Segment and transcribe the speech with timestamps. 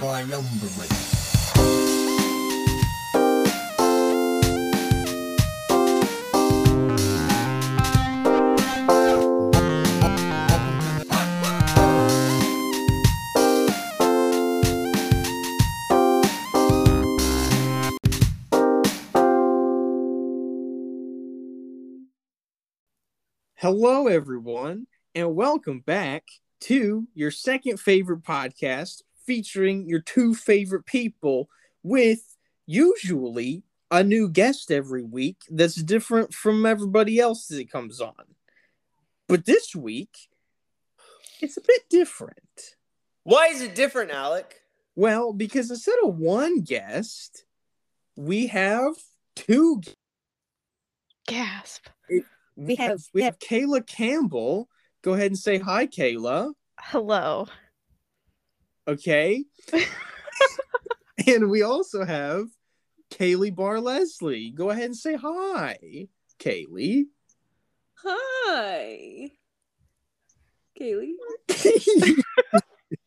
[0.00, 1.10] Columbus.
[23.56, 26.24] Hello, everyone, and welcome back
[26.60, 31.48] to your second favorite podcast featuring your two favorite people
[31.82, 38.36] with usually a new guest every week that's different from everybody else that comes on.
[39.28, 40.28] But this week,
[41.40, 42.76] it's a bit different.
[43.24, 44.60] Why is it different, Alec?
[44.94, 47.44] Well, because instead of one guest,
[48.16, 48.94] we have
[49.34, 49.82] two.
[51.26, 51.86] Gasp.
[52.56, 54.68] We have- have we have Kayla Campbell.
[55.02, 56.52] Go ahead and say hi, Kayla.
[56.78, 57.46] Hello.
[58.88, 59.44] Okay.
[61.26, 62.46] and we also have
[63.10, 64.50] Kaylee Bar Leslie.
[64.50, 67.06] Go ahead and say hi, Kaylee.
[68.02, 69.30] Hi.
[70.80, 71.14] Kaylee.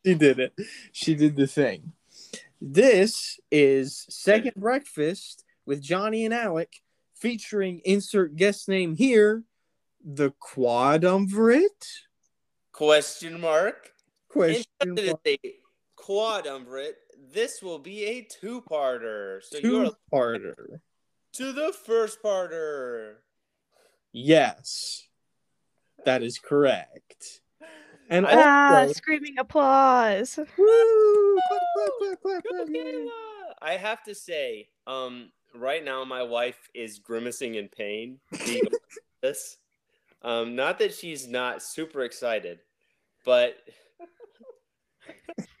[0.04, 0.52] she did it.
[0.92, 1.92] She did the thing.
[2.60, 6.80] This is Second Breakfast with Johnny and Alec,
[7.14, 9.42] featuring insert guest name here,
[10.04, 11.68] the Quadumvirate.
[12.72, 13.92] Question mark.
[14.28, 15.20] Question mark,
[16.08, 16.94] of a quadumvirate,
[17.32, 19.40] this will be a two-parter.
[19.42, 20.80] So you're two-parter.
[21.34, 23.14] to the first parter.
[24.12, 25.08] Yes,
[26.04, 27.40] that is correct.
[28.10, 30.38] And Ah, also, screaming applause.
[30.58, 31.38] Woo!
[31.48, 33.08] Clap, clap, clap, clap, clap,
[33.62, 38.20] I have to say, um, right now my wife is grimacing in pain.
[39.22, 39.56] this,
[40.22, 42.60] um, not that she's not super excited,
[43.24, 43.56] but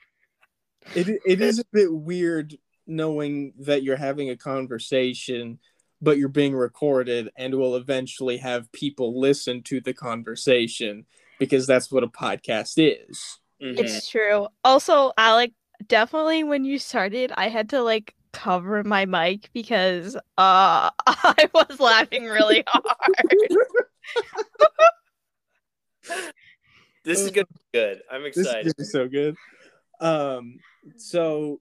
[0.94, 5.58] It it is a bit weird knowing that you're having a conversation,
[6.02, 11.06] but you're being recorded and will eventually have people listen to the conversation
[11.38, 13.38] because that's what a podcast is.
[13.62, 13.78] mhm.
[13.78, 14.48] It's true.
[14.62, 15.52] Also, Alec,
[15.88, 21.78] definitely when you started, I had to like cover my mic because uh I was
[21.78, 22.84] laughing really hard.
[27.04, 28.02] this is gonna be good.
[28.10, 28.66] I'm excited.
[28.66, 29.36] This is so good.
[30.00, 30.58] Um,
[30.96, 31.60] so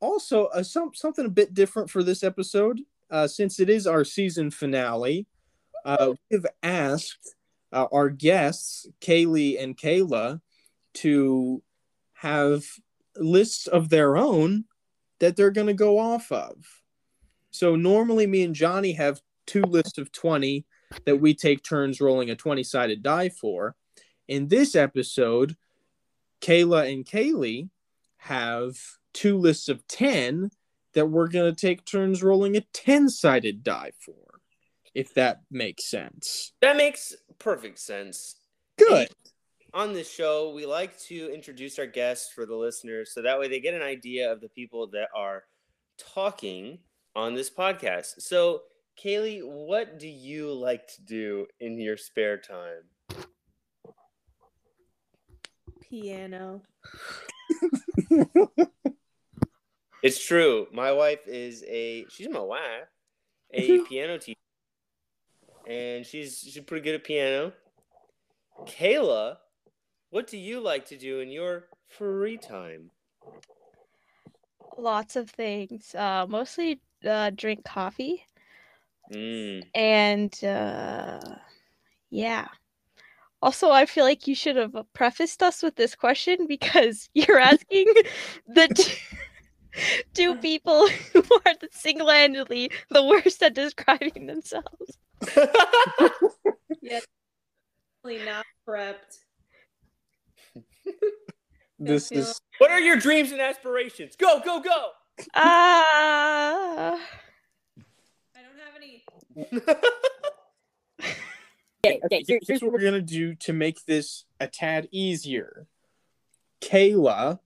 [0.00, 4.04] also uh, some something a bit different for this episode, uh, since it is our
[4.04, 5.26] season finale.
[5.84, 7.34] Uh, we've asked
[7.72, 10.40] uh, our guests, Kaylee and Kayla,
[10.94, 11.62] to
[12.14, 12.64] have
[13.16, 14.64] lists of their own
[15.18, 16.56] that they're going to go off of.
[17.50, 20.64] So normally, me and Johnny have two lists of twenty
[21.04, 23.74] that we take turns rolling a twenty-sided die for.
[24.28, 25.56] In this episode,
[26.40, 27.68] Kayla and Kaylee
[28.22, 28.76] have
[29.12, 30.50] two lists of 10
[30.94, 34.40] that we're going to take turns rolling a 10 sided die for,
[34.94, 36.52] if that makes sense.
[36.60, 38.36] That makes perfect sense.
[38.78, 39.08] Good.
[39.74, 43.48] On this show, we like to introduce our guests for the listeners so that way
[43.48, 45.44] they get an idea of the people that are
[45.98, 46.78] talking
[47.16, 48.20] on this podcast.
[48.20, 48.62] So,
[49.02, 52.84] Kaylee, what do you like to do in your spare time?
[55.80, 56.62] Piano.
[60.02, 60.66] It's true.
[60.72, 62.88] My wife is a she's my wife,
[63.54, 64.36] a piano teacher.
[65.64, 67.52] And she's she's pretty good at piano.
[68.66, 69.36] Kayla,
[70.10, 72.90] what do you like to do in your free time?
[74.76, 75.94] Lots of things.
[75.94, 78.26] Uh mostly uh drink coffee
[79.12, 79.62] Mm.
[79.74, 81.20] and uh
[82.10, 82.48] yeah.
[83.42, 87.86] Also, I feel like you should have prefaced us with this question because you're asking
[88.46, 88.94] the two,
[90.14, 94.98] two people who are the single-handedly the worst at describing themselves.
[96.80, 97.00] yeah,
[98.04, 99.18] Really not prepped.
[101.78, 104.14] This feel- is what are your dreams and aspirations?
[104.16, 104.90] Go, go, go!
[105.34, 106.98] Ah.
[108.36, 109.04] I don't have any.
[111.84, 112.00] Okay.
[112.04, 115.66] okay here- here's what we're going to do to make this a tad easier.
[116.60, 117.40] Kayla,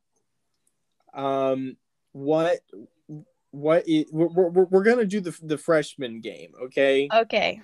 [1.14, 1.76] um,
[2.12, 2.58] what
[3.50, 7.08] what is, we're, we're, we're going to do the, the freshman game, okay?
[7.12, 7.62] okay.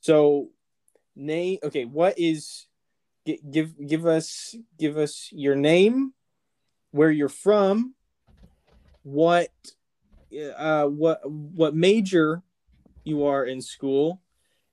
[0.00, 0.48] So,
[1.14, 1.58] name.
[1.62, 2.66] Okay, what is?
[3.24, 6.12] gi- Give give us give us your name,
[6.90, 7.94] where you're from,
[9.04, 9.52] what,
[10.56, 12.42] uh, what what major
[13.04, 14.20] you are in school,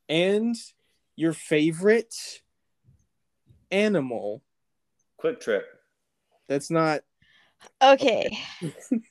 [0.08, 0.56] and
[1.20, 2.16] your favorite
[3.72, 4.42] animal.
[5.18, 5.66] Quick trip.
[6.48, 7.02] That's not
[7.82, 8.40] Okay.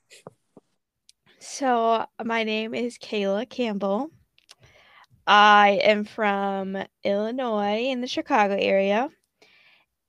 [1.38, 4.10] so my name is Kayla Campbell.
[5.26, 9.10] I am from Illinois in the Chicago area.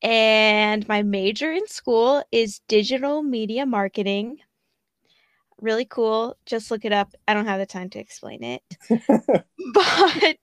[0.01, 4.37] And my major in school is digital media marketing.
[5.61, 6.37] Really cool.
[6.45, 7.13] Just look it up.
[7.27, 8.63] I don't have the time to explain it.
[9.73, 10.37] but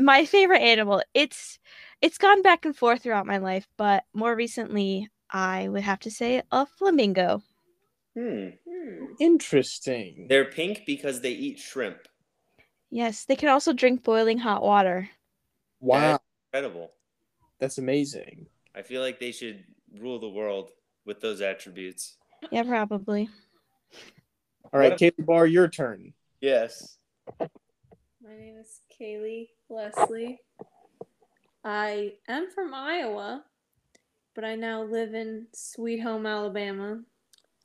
[0.00, 1.58] my favorite animal, it's
[2.02, 6.10] it's gone back and forth throughout my life, but more recently I would have to
[6.10, 7.42] say a flamingo.
[8.16, 8.48] Hmm.
[8.68, 9.04] Hmm.
[9.20, 10.26] Interesting.
[10.28, 11.98] They're pink because they eat shrimp.
[12.90, 15.10] Yes, they can also drink boiling hot water.
[15.80, 16.18] Wow,
[16.52, 16.90] Incredible.
[17.60, 18.46] that's amazing.
[18.74, 19.64] I feel like they should
[19.98, 20.70] rule the world
[21.04, 22.16] with those attributes.
[22.50, 23.28] Yeah, probably.
[24.70, 26.12] All right, What Kaylee Bar, your turn.
[26.42, 26.98] Yes.
[27.40, 30.40] My name is Kaylee Leslie.
[31.64, 33.44] I am from Iowa,
[34.34, 37.00] but I now live in Sweet Home, Alabama.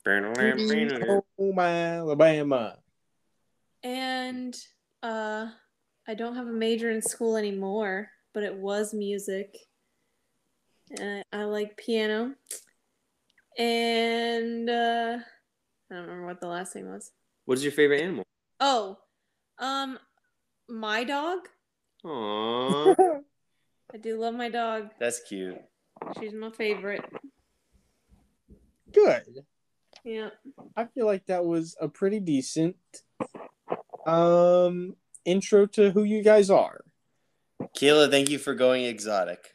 [0.02, 0.92] Sweet
[1.38, 2.78] Home, Alabama.
[3.82, 4.56] And
[5.02, 5.48] uh,
[6.08, 9.58] I don't have a major in school anymore, but it was music.
[10.98, 12.34] And I, I like piano.
[13.58, 15.18] And uh,
[15.90, 17.12] I don't remember what the last thing was.
[17.44, 18.24] What is your favorite animal?
[18.60, 18.98] Oh,
[19.58, 19.98] um,
[20.68, 21.48] my dog.
[22.04, 23.20] Aww.
[23.94, 24.90] I do love my dog.
[24.98, 25.58] That's cute.
[26.18, 27.04] She's my favorite.
[28.92, 29.44] Good.
[30.04, 30.30] Yeah.
[30.76, 32.76] I feel like that was a pretty decent
[34.06, 36.80] um intro to who you guys are.
[37.76, 39.53] Kayla, thank you for going exotic.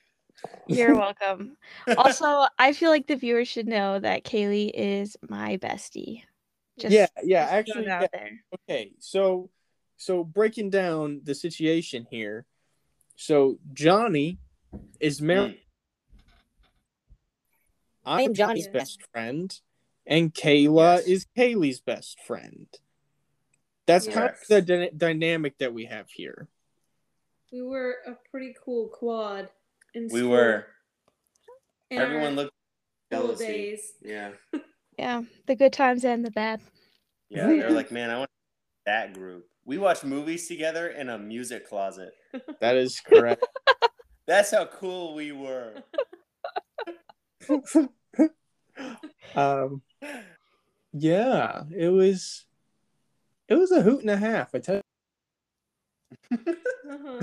[0.68, 1.57] You're welcome.
[1.97, 6.24] also, I feel like the viewers should know that Kaylee is my bestie.
[6.80, 8.07] Just, yeah, yeah, just actually, out yeah.
[8.13, 8.31] there.
[8.56, 8.91] okay.
[9.00, 9.50] So,
[9.97, 12.45] so breaking down the situation here.
[13.15, 14.39] So Johnny
[15.00, 15.59] is married.
[18.06, 18.12] Hmm.
[18.12, 19.59] I'm am Johnny's Johnny's best friend,
[20.07, 21.06] and Kayla Yes.
[21.06, 22.68] is Kaylee's best friend.
[23.86, 26.47] That's kind of the dy- dynamic that we have here.
[27.51, 29.50] We were a pretty cool quad
[29.94, 30.30] in We school.
[30.31, 30.65] were.
[31.89, 32.53] in Everyone our looked
[33.12, 33.45] school jealousy.
[33.45, 33.94] days.
[34.01, 34.31] Yeah.
[34.97, 36.59] Yeah, the good times and the bad.
[37.30, 37.47] Yeah.
[37.47, 38.30] They're like, man, I want
[38.86, 39.47] that group.
[39.63, 42.12] We watched movies together in a music closet.
[42.59, 43.45] That is correct.
[44.27, 45.75] That's how cool we were.
[49.36, 49.81] um,
[50.91, 52.45] yeah, it was.
[53.47, 54.53] It was a hoot and a half.
[54.53, 54.81] I tell.
[56.30, 56.38] You.
[56.91, 57.21] Uh-huh.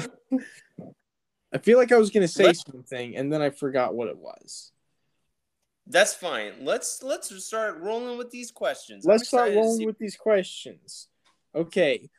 [1.56, 4.18] I feel like I was gonna say Let- something, and then I forgot what it
[4.18, 4.72] was.
[5.86, 6.52] That's fine.
[6.66, 9.06] Let's let's start rolling with these questions.
[9.06, 11.08] Let's start rolling see- with these questions.
[11.54, 12.10] Okay.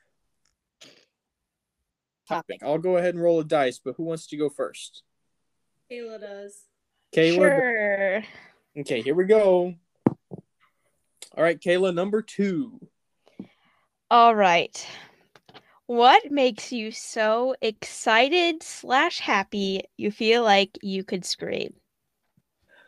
[2.27, 2.63] Topic.
[2.63, 5.03] I'll go ahead and roll a dice, but who wants to go first?
[5.91, 6.63] Kayla does.
[7.15, 7.35] Kayla.
[7.35, 8.23] Sure.
[8.79, 9.75] Okay, here we go.
[11.37, 12.81] All right, Kayla, number two.
[14.09, 14.83] All right.
[15.87, 21.73] What makes you so excited slash happy you feel like you could scream?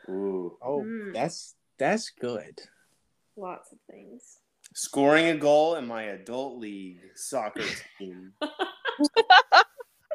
[0.08, 0.58] Ooh.
[0.62, 1.14] Oh, Mm.
[1.14, 2.60] that's that's good.
[3.36, 4.40] Lots of things.
[4.74, 7.64] Scoring a goal in my adult league soccer
[7.98, 8.34] team.
[8.42, 9.64] I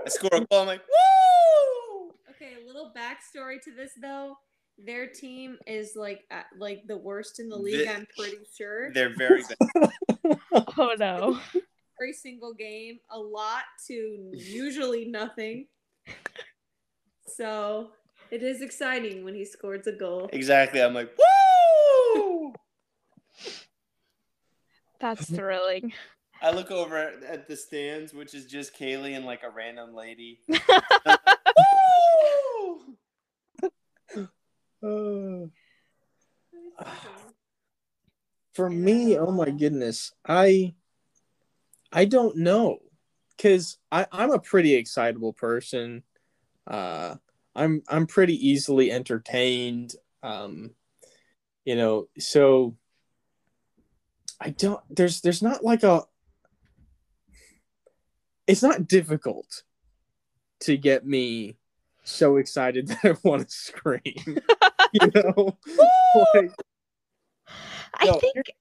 [0.10, 2.12] score a goal, I'm like, woo!
[2.30, 4.38] Okay, a little backstory to this though.
[4.78, 7.88] Their team is like at, like the worst in the league.
[7.88, 8.94] The- I'm pretty sure.
[8.94, 9.42] They're very
[9.74, 10.38] bad.
[10.78, 11.40] Oh no.
[12.00, 15.68] Every single game, a lot to usually nothing.
[17.28, 17.92] So
[18.32, 20.30] it is exciting when he scores a goal.
[20.34, 20.82] Exactly.
[20.82, 22.54] I'm like, woo!
[25.00, 25.94] That's thrilling.
[26.42, 29.96] I look over at, at the stands, which is just Kaylee and like a random
[29.96, 30.42] lady.
[34.82, 35.52] Woo!
[38.54, 40.76] For me, oh my goodness, I
[41.96, 42.80] I don't know
[43.36, 46.04] because I'm a pretty excitable person.
[46.68, 47.16] Uh,
[47.56, 49.96] I'm I'm pretty easily entertained.
[50.22, 50.72] Um,
[51.64, 52.76] you know, so
[54.42, 54.82] I don't.
[54.94, 56.04] There's there's not like a.
[58.46, 59.64] It's not difficult
[60.62, 61.56] to get me
[62.04, 64.02] so excited that I want to scream.
[64.92, 65.58] you know,
[66.34, 66.52] like,
[67.94, 68.52] I No, think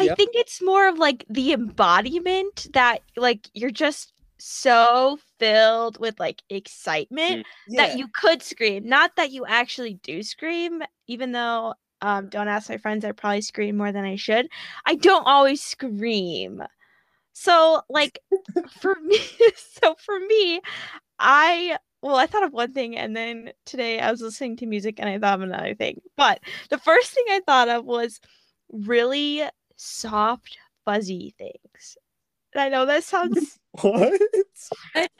[0.00, 0.14] I yeah.
[0.14, 6.42] think it's more of like the embodiment that like you're just so filled with like
[6.48, 7.86] excitement yeah.
[7.86, 8.88] that you could scream.
[8.88, 13.42] Not that you actually do scream, even though um don't ask my friends, I probably
[13.42, 14.48] scream more than I should.
[14.86, 16.62] I don't always scream.
[17.34, 18.20] So like
[18.80, 19.18] for me
[19.54, 20.62] so for me,
[21.18, 24.94] I well, I thought of one thing and then today I was listening to music
[24.98, 26.00] and I thought of another thing.
[26.16, 26.40] But
[26.70, 28.18] the first thing I thought of was
[28.72, 29.42] really
[29.80, 31.96] soft, fuzzy things.
[32.54, 34.20] And I know that sounds What?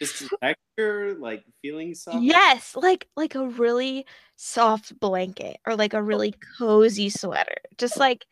[0.00, 2.24] Just texture, like feeling soft.
[2.24, 4.04] yes, like like a really
[4.36, 7.58] soft blanket or like a really cozy sweater.
[7.78, 8.26] Just like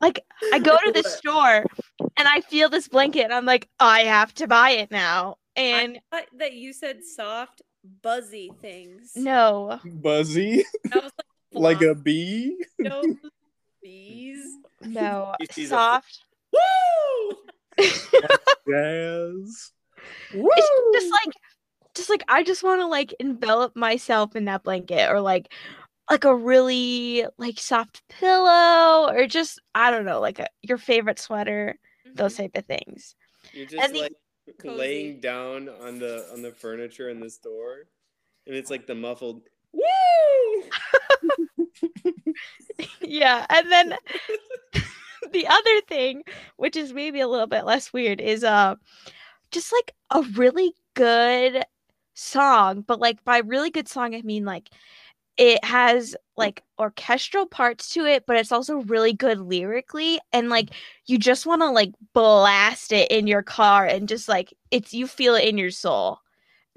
[0.00, 1.64] like I go to the store
[2.16, 5.36] and I feel this blanket and I'm like, I have to buy it now.
[5.56, 7.62] And I thought that you said soft,
[8.02, 9.12] buzzy things.
[9.16, 10.64] no, Buzzy?
[10.92, 11.12] I was
[11.52, 12.56] Like a bee?
[12.78, 13.02] no
[13.82, 14.58] bees.
[14.80, 16.24] no, She sees soft.
[16.52, 17.36] Woo!
[18.68, 19.72] Jazz.
[20.32, 21.34] It's just like
[21.94, 25.52] just like I just want to like envelop myself in that blanket or like
[26.10, 31.18] like a really like soft pillow or just I don't know like a, your favorite
[31.18, 31.78] sweater
[32.14, 32.42] those mm-hmm.
[32.44, 33.14] type of things.
[33.52, 34.12] You're just And the- like
[34.58, 34.76] Cozy.
[34.76, 37.86] laying down on the on the furniture in the store,
[38.46, 39.82] and it's like the muffled woo.
[43.00, 43.94] yeah, and then
[45.32, 46.22] the other thing
[46.56, 48.74] which is maybe a little bit less weird is uh
[49.50, 51.64] just like a really good
[52.14, 54.70] song, but like by really good song I mean like
[55.38, 60.70] it has like orchestral parts to it, but it's also really good lyrically and like
[61.06, 65.06] you just want to like blast it in your car and just like it's you
[65.06, 66.20] feel it in your soul.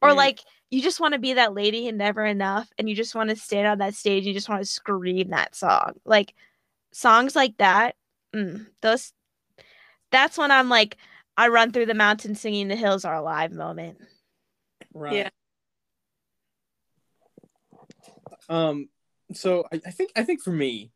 [0.01, 0.15] Or Mm.
[0.17, 3.29] like you just want to be that lady in Never Enough and you just want
[3.29, 5.93] to stand on that stage you just want to scream that song.
[6.05, 6.33] Like
[6.91, 7.95] songs like that,
[8.33, 9.13] mm, those
[10.11, 10.97] that's when I'm like
[11.37, 13.97] I run through the mountains singing the hills are alive moment.
[14.93, 15.15] Right.
[15.15, 15.29] Yeah.
[18.47, 18.89] Um,
[19.33, 20.91] so I, I think I think for me,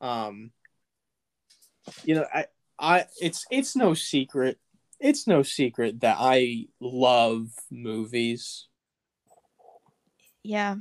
[0.00, 0.50] um,
[2.04, 2.46] you know, I
[2.78, 4.58] I it's it's no secret,
[5.04, 8.68] it's no secret that I love movies.
[10.42, 10.76] Yeah.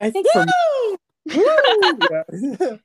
[0.00, 0.96] I think for me,
[1.26, 2.76] yeah.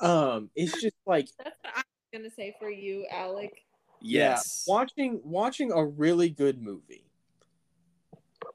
[0.00, 1.82] um, it's just like That's what I'm
[2.20, 3.52] gonna say for you, Alec.
[4.00, 4.64] Yes.
[4.66, 7.04] Watching watching a really good movie.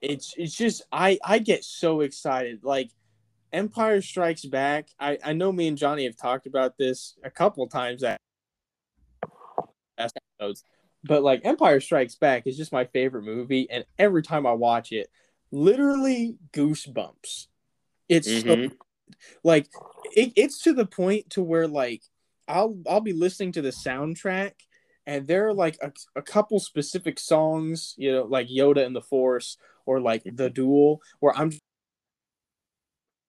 [0.02, 2.64] It's it's just I I get so excited.
[2.64, 2.90] Like
[3.54, 4.88] Empire Strikes Back.
[5.00, 8.20] I I know me and Johnny have talked about this a couple times at
[10.00, 10.64] episodes,
[11.06, 14.92] but like Empire Strikes Back is just my favorite movie, and every time I watch
[14.92, 15.10] it,
[15.52, 17.48] literally goosebumps.
[18.10, 18.78] It's so Mhm.
[19.44, 19.68] like
[20.16, 22.04] it, it's to the point to where like
[22.48, 24.54] I'll I'll be listening to the soundtrack
[25.08, 29.02] and there are like a, a couple specific songs, you know, like Yoda and the
[29.02, 31.52] Force or like The Duel, where I'm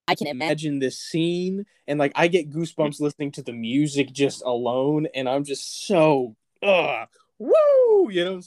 [0.09, 4.42] I can imagine this scene and like I get goosebumps listening to the music just
[4.45, 7.06] alone, and I'm just so uh
[7.38, 8.40] woo, you know,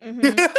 [0.02, 0.54] Mhm.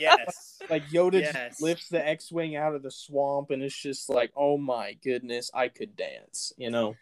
[0.00, 0.62] yes.
[0.70, 1.34] like Yoda Yes.
[1.34, 5.50] just lifts the X-wing out of the swamp, and it's just like, oh my goodness,
[5.54, 6.96] I could dance, you know.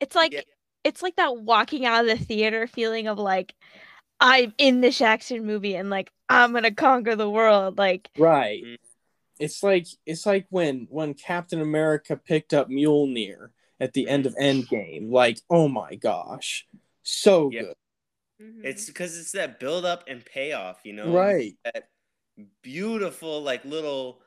[0.00, 0.42] It's like Yeah.
[0.84, 3.54] it's like that walking out of the theater feeling of like
[4.20, 7.78] I'm in this action movie and like I'm gonna conquer the world.
[7.78, 8.62] Like Right.
[8.64, 8.76] Mm.
[9.38, 14.34] It's like it's like when when Captain America picked up Mjolnir at the end of
[14.36, 15.10] Endgame.
[15.10, 16.66] Like, oh my gosh,
[17.02, 17.62] so Yeah.
[17.62, 17.74] good.
[18.40, 18.64] Mhm.
[18.64, 21.12] It's because it's that build up and payoff, you know.
[21.12, 21.54] Right.
[21.64, 21.88] That
[22.62, 24.22] beautiful like little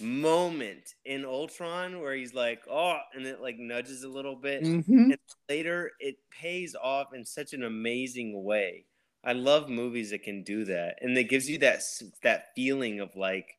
[0.00, 4.66] moment in Ultron where he's like, oh, and it like nudges a little bit.
[4.66, 5.10] hmm
[5.48, 8.86] Later, it pays off in such an amazing way.
[9.22, 11.82] I love movies that can do that, and it gives you that
[12.22, 13.58] that feeling of like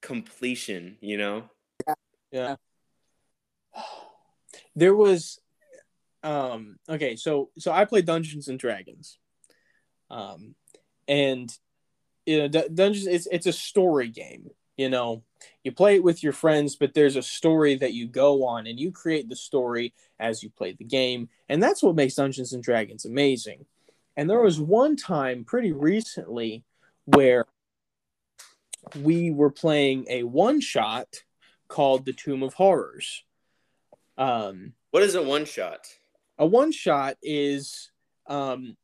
[0.00, 0.96] completion.
[1.00, 1.50] You know.
[1.86, 1.94] Yeah.
[2.32, 2.56] Yeah.
[4.74, 5.40] There was
[6.22, 9.18] um okay, so so I play Dungeons and Dragons.
[10.10, 10.54] Um
[11.06, 11.56] and
[12.26, 15.22] you know D- Dungeons it's it's a story game, you know.
[15.62, 18.80] You play it with your friends, but there's a story that you go on and
[18.80, 22.62] you create the story as you play the game, and that's what makes Dungeons and
[22.62, 23.66] Dragons amazing.
[24.16, 26.64] And there was one time pretty recently
[27.04, 27.46] where
[29.00, 31.22] we were playing a one shot
[31.68, 33.22] called The Tomb of Horrors.
[34.16, 35.86] Um, What is a one shot?
[36.38, 37.90] A one shot is
[38.28, 38.76] um,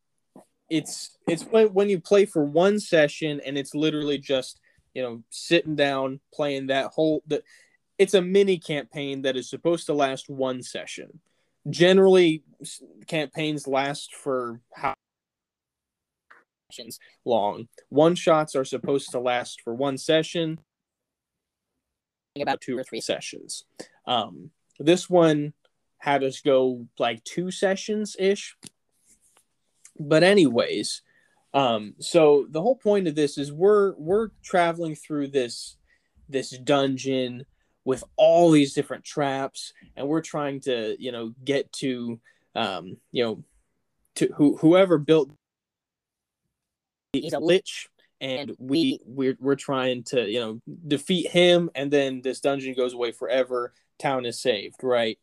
[0.71, 4.61] it's it's when, when you play for one session and it's literally just
[4.95, 7.43] you know sitting down playing that whole the
[7.99, 11.21] it's a mini campaign that is supposed to last one session.
[11.71, 12.43] Generally,
[13.07, 14.95] campaigns last for how
[17.25, 17.69] long.
[17.89, 20.59] One shots are supposed to last for one session,
[22.41, 23.65] about two or three sessions.
[24.07, 25.55] Um, this one
[26.05, 28.59] had us go like two sessions ish.
[29.99, 31.01] But anyways,
[31.55, 35.79] um, so the whole point of this is we're we're traveling through this
[36.29, 37.47] this dungeon
[37.87, 42.21] with all these different traps, and we're trying to, you know, get to,
[42.55, 43.45] um, you know,
[44.17, 45.31] to who whoever built.
[47.15, 47.89] He's a lich,
[48.21, 52.93] and we we're we're trying to, you know, defeat him, and then this dungeon goes
[52.93, 53.73] away forever.
[53.99, 55.19] Town is saved, right?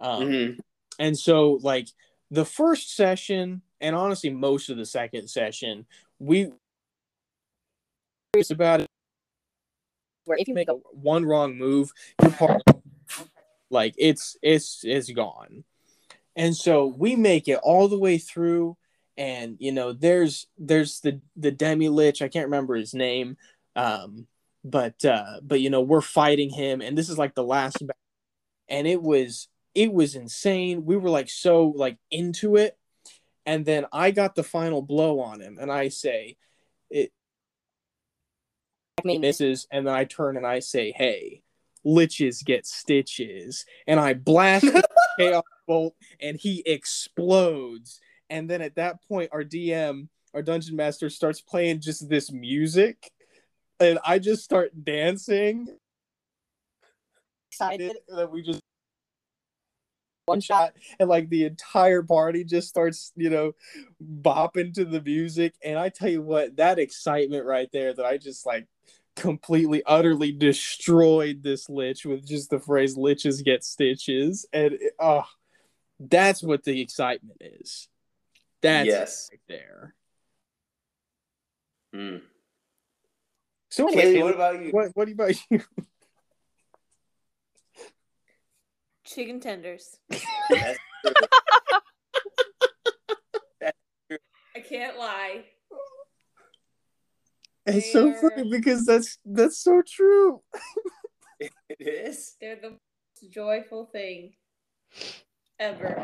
[0.00, 0.58] Um, Mhm.
[0.98, 1.88] and so like
[2.30, 5.86] the first session and honestly most of the second session
[6.18, 6.50] we
[8.34, 8.86] it's about it.
[10.24, 12.62] Where if you make a one wrong move your part
[13.70, 15.64] like it's it's it's gone.
[16.34, 18.76] And so we make it all the way through
[19.16, 23.38] and you know there's there's the the demi lich i can't remember his name
[23.74, 24.26] um
[24.62, 27.96] but uh but you know we're fighting him and this is like the last battle.
[28.68, 30.86] And it was it was insane.
[30.86, 32.76] We were like so like into it.
[33.44, 36.36] And then i got the final blow on him and i say
[36.90, 37.12] it
[39.04, 41.42] misses and then i turn and i say hey
[41.86, 43.64] liches get stitches.
[43.86, 44.82] And i blast the
[45.18, 48.00] chaos bolt and he explodes.
[48.28, 53.12] And then at that point our dm our dungeon master starts playing just this music
[53.78, 55.68] and i just start dancing.
[57.52, 57.96] Excited.
[58.08, 58.60] That we just
[60.26, 63.52] one shot and like the entire party just starts you know
[64.22, 68.18] bopping to the music and i tell you what that excitement right there that i
[68.18, 68.66] just like
[69.14, 75.24] completely utterly destroyed this lich with just the phrase liches get stitches and it, oh
[76.00, 77.88] that's what the excitement is
[78.62, 79.30] that's yes.
[79.32, 79.94] right there
[81.94, 82.20] Mm.
[83.70, 84.70] so what about you?
[84.70, 85.60] what, what about you
[89.06, 89.98] Chicken tenders.
[90.10, 90.78] That's
[94.10, 94.18] true.
[94.56, 95.44] I can't lie.
[97.66, 100.40] it's so They're- funny because that's that's so true
[101.40, 102.36] it is.
[102.40, 104.32] They're the most joyful thing
[105.58, 105.94] ever.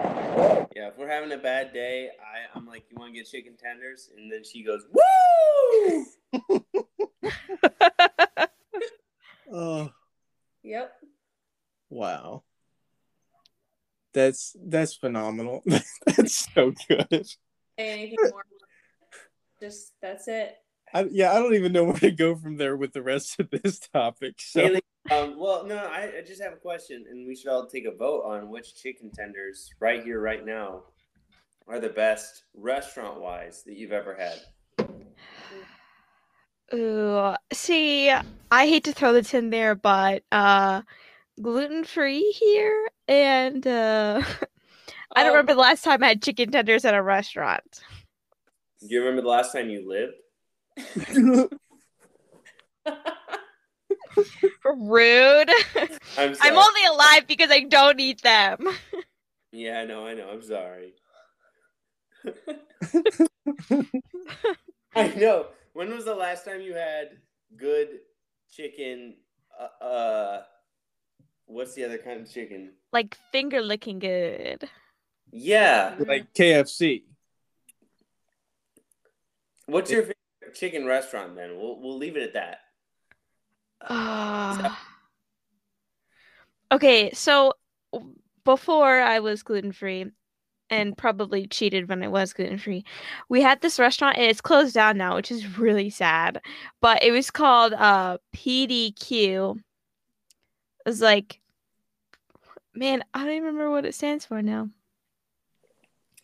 [0.75, 3.54] Yeah, if we're having a bad day, I, I'm like, you want to get chicken
[3.56, 4.10] tenders?
[4.17, 6.06] And then she goes, woo!
[9.52, 9.91] oh
[10.62, 10.93] Yep.
[11.91, 12.43] Wow.
[14.14, 15.62] That's that's phenomenal.
[16.06, 17.26] that's so good.
[17.78, 18.44] Anything more?
[19.60, 20.56] Just that's it.
[20.94, 23.48] I, yeah, I don't even know where to go from there with the rest of
[23.50, 24.34] this topic.
[24.38, 27.66] So Kaylee, um, well, no, I, I just have a question, and we should all
[27.66, 30.82] take a vote on which chicken tenders right here, right now,
[31.66, 34.88] are the best restaurant wise that you've ever had.
[36.75, 40.82] Ooh, see, I hate to throw this in there, but uh,
[41.40, 44.23] gluten free here, and uh,
[45.16, 47.82] I don't Oh, remember the last time I had chicken tenders at a restaurant.
[48.80, 50.14] Do you remember the last time you lived?
[54.64, 55.50] Rude.
[56.16, 56.50] I'm sorry.
[56.50, 58.58] I'm only alive because I don't eat them.
[59.52, 60.28] Yeah, I know, I know.
[60.30, 60.95] I'm sorry.
[64.95, 65.47] I know.
[65.73, 67.18] When was the last time you had
[67.56, 68.00] good
[68.50, 69.16] chicken?
[69.58, 70.42] Uh, uh
[71.52, 72.73] what's the other kind of chicken?
[72.93, 74.69] Like finger licking good.
[75.30, 75.95] Yeah.
[75.99, 77.04] like KFC.
[79.67, 81.36] What's your favorite chicken restaurant?
[81.36, 82.58] Then we'll we'll leave it at that.
[83.88, 84.80] Ah.
[86.71, 87.52] okay, so
[88.45, 90.06] before I was gluten free
[90.71, 92.84] and probably cheated when I was gluten free,
[93.28, 96.41] we had this restaurant and it's closed down now, which is really sad.
[96.80, 99.56] But it was called uh PDQ.
[99.56, 101.42] It was like
[102.75, 104.71] man, I don't even remember what it stands for now.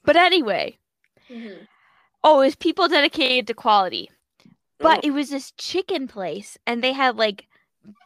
[0.05, 0.79] But anyway,
[1.31, 1.67] Mhm.
[2.25, 4.11] oh, it was people dedicated to quality.
[4.79, 7.47] But Oh, it was this chicken place, and they had like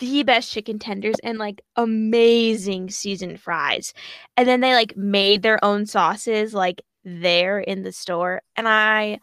[0.00, 3.92] the best chicken tenders and like amazing seasoned fries.
[4.37, 8.42] And then they like made their own sauces like there in the store.
[8.57, 9.20] And I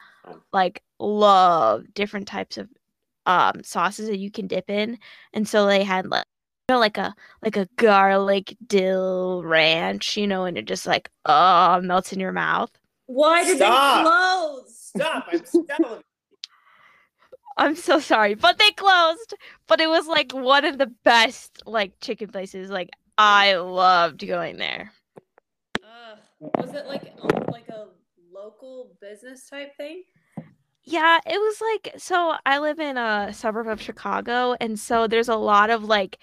[0.52, 2.70] like love different types of
[3.26, 4.98] um sauces that you can dip in.
[5.34, 6.26] And so they had like
[6.70, 11.82] know, like a like a garlic dill ranch, you know, and it just like oh
[11.82, 12.72] melts in your mouth.
[13.08, 14.04] Why did Stop.
[14.04, 14.76] they close?
[14.96, 15.28] stop!
[15.32, 16.02] I'm salivating.
[17.58, 19.36] I'm so sorry, but they closed.
[19.68, 22.70] But it was like one of the best like chicken places.
[22.70, 24.92] Like I loved going there.
[25.84, 26.18] Ugh.
[26.58, 27.14] Was it like
[27.52, 27.88] like a
[28.34, 30.04] local business type thing?
[30.84, 35.30] Yeah, it was like so I live in a suburb of Chicago and so there's
[35.30, 36.20] a lot of like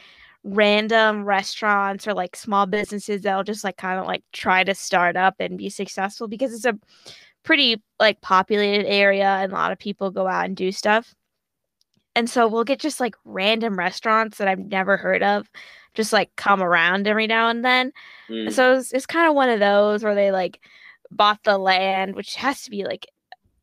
[0.47, 5.17] random restaurants or like small businesses that'll just like kind of like try to start
[5.17, 6.79] up and be successful because it's a
[7.43, 11.15] pretty like populated area and a lot of people go out and do stuff.
[12.15, 15.51] And so we'll get just like random restaurants that I've never heard of
[15.95, 17.93] just like come around every now and then.
[18.31, 18.53] Mm.
[18.53, 20.61] So it's, it's kind of one of those where they like
[21.11, 23.07] bought the land, which has to be like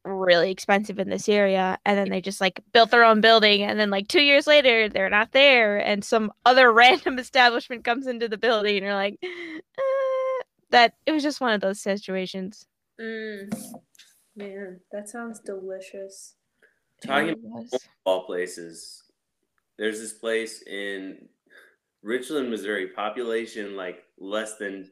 [0.03, 3.79] really expensive in this area, and then they just like built their own building, and
[3.79, 8.27] then like two years later they're not there, and some other random establishment comes into
[8.27, 12.67] the building, and you're like, uh, that it was just one of those situations.
[12.99, 13.53] Mm.
[14.35, 16.35] Man, that sounds delicious.
[17.05, 17.87] Talking really was.
[18.05, 19.03] all places.
[19.77, 21.27] There's this place in
[22.01, 24.91] Richland, Missouri, population like less than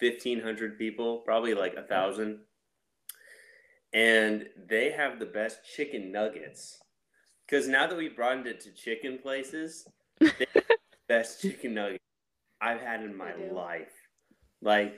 [0.00, 2.40] 1,500 people, probably like a thousand.
[3.94, 6.78] And they have the best chicken nuggets.
[7.46, 9.86] Because now that we've broadened it to chicken places,
[10.18, 10.76] they have the
[11.08, 12.04] best chicken nuggets
[12.60, 13.92] I've had in my life.
[14.60, 14.94] Like,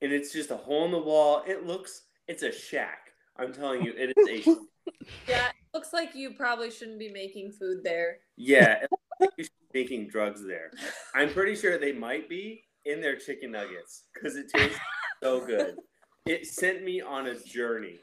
[0.00, 1.42] and it's just a hole in the wall.
[1.46, 3.12] It looks, it's a shack.
[3.36, 4.56] I'm telling you, it is a
[5.28, 8.18] Yeah, it looks like you probably shouldn't be making food there.
[8.36, 10.72] Yeah, it looks like you should be making drugs there.
[11.14, 14.78] I'm pretty sure they might be in their chicken nuggets because it tastes
[15.22, 15.76] so good.
[16.24, 18.00] It sent me on a journey.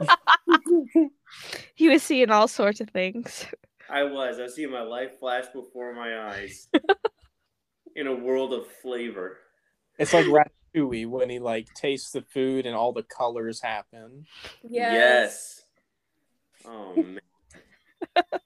[1.74, 3.46] He was seeing all sorts of things.
[3.88, 4.38] I was.
[4.38, 6.68] I was seeing my life flash before my eyes
[7.96, 9.38] in a world of flavor.
[9.98, 14.26] It's like Ratatouille when he like tastes the food and all the colors happen.
[14.68, 15.62] Yes.
[16.64, 17.20] Oh man.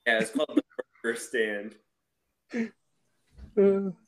[0.05, 0.61] Yeah, it's called the
[1.03, 1.75] burger stand.
[3.57, 3.91] Uh,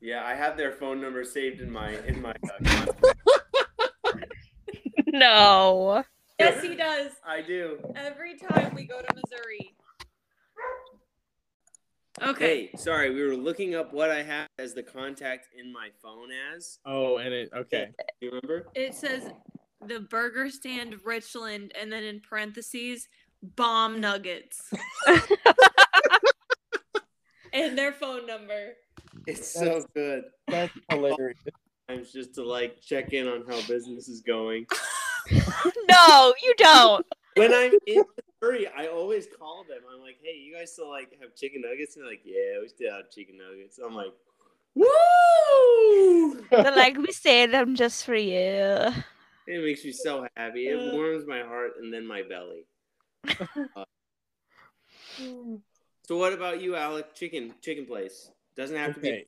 [0.00, 2.30] Yeah, I have their phone number saved in my in my.
[2.30, 3.04] Uh, contact.
[5.06, 6.04] no.
[6.38, 7.12] Yes, he does.
[7.26, 7.78] I do.
[7.96, 9.74] Every time we go to Missouri.
[12.20, 12.70] Okay.
[12.72, 16.30] Hey, sorry, we were looking up what I have as the contact in my phone
[16.54, 16.78] as.
[16.84, 17.90] oh, and it okay.
[18.20, 18.66] Do you remember?
[18.74, 19.30] It says
[19.86, 23.08] the burger stand Richland and then in parentheses
[23.42, 24.72] bomb nuggets.
[27.52, 28.72] and their phone number.
[29.26, 30.24] It's so good.
[30.48, 31.38] That's hilarious.
[31.88, 34.66] Times just to like check in on how business is going.
[35.90, 37.06] no, you don't.
[37.34, 38.02] When I'm in
[38.42, 39.78] Missouri, I always call them.
[39.90, 42.68] I'm like, "Hey, you guys still like have chicken nuggets?" And they're like, "Yeah, we
[42.68, 44.12] still have chicken nuggets." I'm like,
[44.74, 48.92] "Woo!" They're like, we saved them just for you.
[49.46, 50.68] It makes me so happy.
[50.68, 52.66] It warms my heart and then my belly.
[53.76, 53.84] Uh,
[56.06, 57.14] so, what about you, Alec?
[57.14, 59.26] Chicken, chicken place doesn't have to be Okay.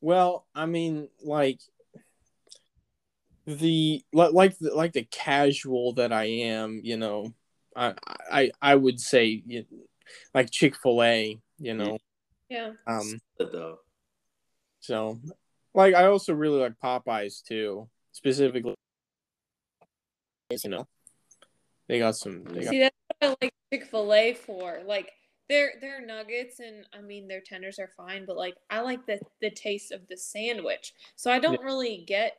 [0.00, 0.08] Here.
[0.08, 1.60] Well, I mean, like
[3.46, 7.32] the li- like the, like the casual that I am, you know,
[7.74, 7.94] I
[8.30, 9.64] I I would say you
[10.34, 11.98] like Chick Fil A, you know,
[12.48, 12.72] Yeah.
[12.86, 13.78] um, though,
[14.80, 15.18] so
[15.74, 18.74] like I also really like Popeyes too, specifically,
[20.50, 20.86] you know,
[21.88, 22.44] they got some.
[22.44, 24.80] They got, See, that's what I like Chick Fil A for.
[24.84, 25.10] Like
[25.48, 29.18] their their nuggets and I mean their tenders are fine, but like I like the
[29.40, 30.92] the taste of the sandwich.
[31.16, 32.38] So I don't really get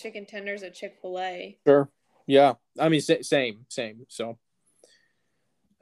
[0.00, 1.58] chicken tenders at Chick Fil A.
[1.66, 1.88] sure,
[2.26, 4.06] yeah, I mean sa- same same.
[4.08, 4.38] So,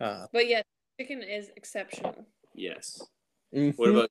[0.00, 0.62] uh, But yeah,
[1.00, 2.26] chicken is exceptional.
[2.54, 3.00] yes.
[3.54, 3.76] mhm.
[3.76, 4.10] What about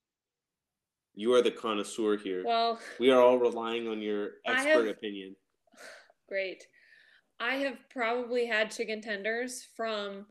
[1.15, 1.33] you?
[1.33, 2.43] Are the connoisseur here.
[2.45, 5.35] Well, we are all relying on your expert have- opinion.
[6.29, 6.67] great.
[7.39, 10.25] I have probably had chicken tenders from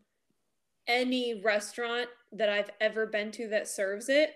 [0.88, 4.34] any restaurant that I've ever been to that serves it.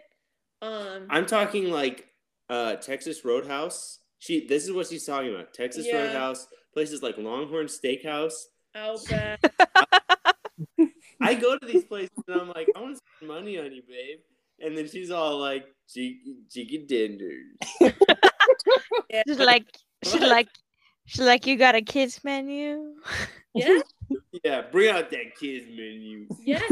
[0.63, 2.09] Um, I'm talking like
[2.49, 3.99] uh, Texas Roadhouse.
[4.19, 4.47] She.
[4.47, 5.55] This is what she's talking about.
[5.55, 6.05] Texas Yeah.
[6.07, 6.47] Roadhouse.
[6.75, 8.35] Places like Longhorn Steakhouse.
[8.75, 9.41] Outback.
[11.23, 13.83] I go to these places and I'm like, I want to spend money on you,
[13.89, 14.19] babe.
[14.61, 17.47] And then she's all like, chicken, chicken tenders.
[19.11, 19.23] Yeah.
[19.27, 19.65] She's like,
[20.05, 20.49] she's like,
[21.07, 22.95] she's like, you got a kids menu.
[23.55, 23.81] yeah.
[24.45, 26.27] Yeah, bring out that kids menu.
[26.43, 26.71] Yes.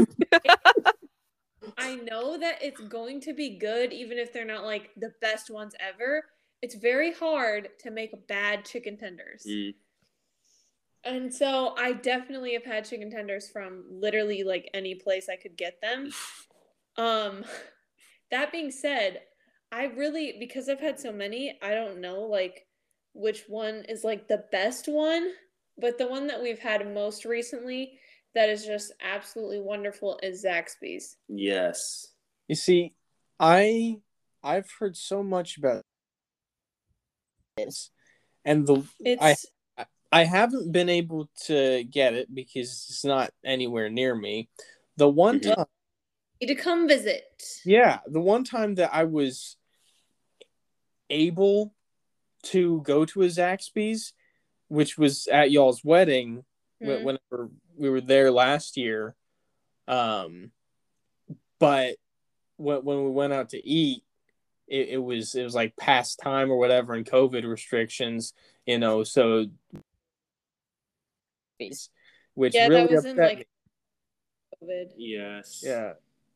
[1.77, 5.49] I know that it's going to be good, even if they're not like the best
[5.49, 6.23] ones ever.
[6.61, 9.45] It's very hard to make bad chicken tenders.
[9.47, 9.73] Mm.
[11.05, 15.57] And so I definitely have had chicken tenders from literally like any place I could
[15.57, 16.11] get them.
[16.97, 17.45] Um
[18.31, 19.21] that being said,
[19.71, 22.65] I really because I've had so many, I don't know like
[23.13, 25.29] which one is like the best one,
[25.79, 27.99] but the one that we've had most recently
[28.35, 31.17] that is just absolutely wonderful is Zaxby's.
[31.27, 32.13] Yes.
[32.47, 32.95] You see,
[33.39, 33.97] I
[34.43, 35.83] I've heard so much about
[37.57, 37.91] this,
[38.45, 39.45] and the It's
[40.11, 44.49] I haven't been able to get it because it's not anywhere near me.
[44.97, 45.55] The one Mhm.
[45.55, 45.65] time,
[46.41, 47.43] need to come visit.
[47.63, 49.55] yeah, the one time that I was
[51.09, 51.75] able
[52.43, 54.13] to go to a Zaxby's,
[54.69, 56.45] which was at y'all's wedding,
[56.79, 57.03] wh- Mhm.
[57.03, 59.15] whenever we were there last year.
[59.87, 60.51] Um,
[61.59, 61.97] but
[62.57, 64.03] when when we went out to eat,
[64.67, 68.33] it, it was it was like past time or whatever, and COVID restrictions,
[68.65, 69.47] you know, so
[72.35, 73.45] which Yeah, really that was upset in like me.
[74.63, 74.93] COVID.
[74.97, 75.61] Yes.
[75.65, 75.93] Yeah.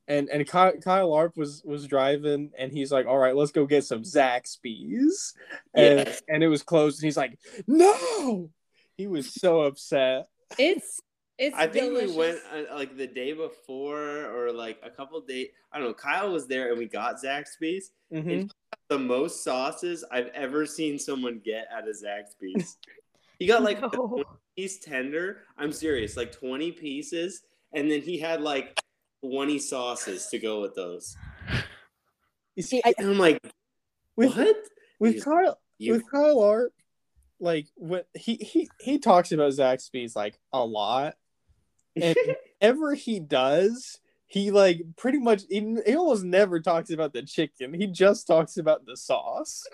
[0.08, 3.66] And and Kyle, Kyle Arp was was driving and he's like, "All right, let's go
[3.66, 5.34] get some Zaxby's."
[5.74, 6.22] And Yes.
[6.28, 7.38] and it was closed and he's like,
[7.68, 8.50] "No!"
[8.98, 10.28] He was so upset.
[10.60, 11.00] It's
[11.40, 12.12] it's I think delicious.
[12.12, 15.48] we went uh, like the day before or like a couple days.
[15.72, 15.94] I don't know.
[15.94, 17.92] Kyle was there and we got Zaxby's.
[18.12, 18.50] Mhm.
[18.90, 22.78] The most sauces I've ever seen someone get at a Zaxby's.
[23.40, 24.24] he got like a No.
[24.56, 25.44] piece tender.
[25.58, 28.78] I'm serious, like 20 pieces, and then he had like
[29.24, 31.16] 20 sauces to go with those.
[32.56, 33.40] You see, I, I'm like,
[34.16, 34.56] with what?
[35.00, 36.74] with He's- Kyle You with Kyle Arp,
[37.40, 41.16] like what he he he talks about Zaxby's like a lot,
[41.96, 42.16] and
[42.62, 47.74] whenever he does, he like pretty much he, he almost never talks about the chicken.
[47.74, 49.64] He just talks about the sauce.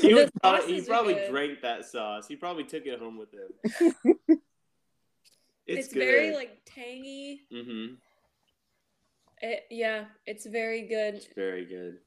[0.00, 1.30] he, The was probably, he probably good.
[1.30, 2.26] drank that sauce.
[2.26, 4.38] He probably took it home with him.
[5.66, 7.40] It's, it's, very like tangy.
[7.52, 7.94] mm-hmm.
[9.40, 11.14] It, yeah, it's very good.
[11.14, 11.98] It's very good.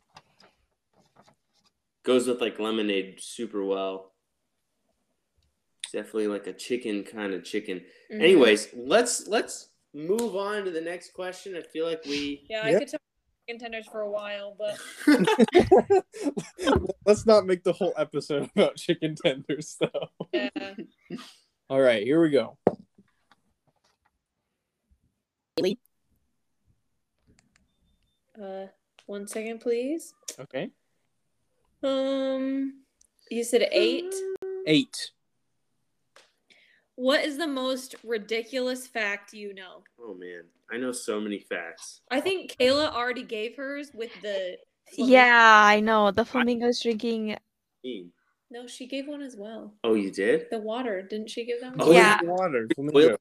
[2.03, 4.13] Goes with like lemonade super well.
[5.83, 7.81] It's definitely like a chicken kind of chicken.
[8.11, 8.21] Mhm.
[8.21, 11.55] Anyways, let's let's move on to the next question.
[11.55, 12.79] I feel like we yeah, I Yep.
[12.79, 14.79] could talk about contenders for a while, but
[17.05, 20.09] Let's not make the whole episode about chicken tenders, though.
[20.33, 20.49] yeah.
[21.69, 22.57] All right, here we go.
[28.41, 28.67] Uh,
[29.05, 30.13] one second, please.
[30.39, 30.69] Okay,
[31.83, 32.83] Um,
[33.31, 34.13] you said eight.
[34.67, 35.11] eight.
[36.95, 39.83] What is the most ridiculous fact you know?
[39.99, 42.01] Oh man, I know so many facts.
[42.11, 44.57] I think Kayla already gave hers with the.
[44.93, 46.11] Yeah, I know.
[46.11, 47.37] The flamingo's drinking.
[48.49, 49.73] No, she gave one as well.
[49.83, 50.47] Oh, you did?
[50.49, 51.75] The water, didn't she give them?
[51.79, 52.19] Oh, Yeah.
[52.23, 52.67] water.
[52.75, 53.17] Flamingo.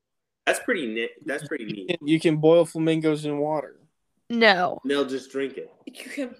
[0.47, 1.11] That's pretty neat.
[1.25, 1.89] That's pretty You neat.
[1.99, 3.77] can, you can boil flamingos in water.
[4.31, 4.79] No.
[4.85, 5.71] They'll just drink it.
[5.87, 6.35] You can-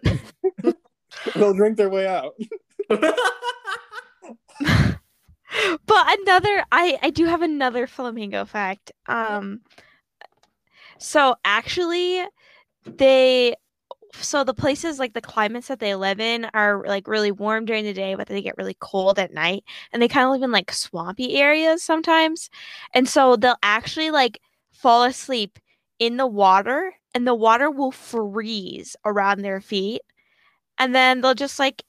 [1.35, 2.35] They'll drink their way out.
[5.87, 8.93] but another I I do have another flamingo fact.
[9.07, 9.61] Um
[10.99, 12.23] so actually
[12.85, 13.55] they
[14.15, 17.85] so the places like the climates that they live in are like really warm during
[17.85, 20.51] the day but they get really cold at night and they kind of live in
[20.51, 22.51] like swampy areas sometimes.
[22.95, 24.41] And so they'll actually like
[24.73, 25.59] fall asleep
[25.99, 30.03] in the water and the water will freeze around their feet
[30.79, 31.83] and then they'll just like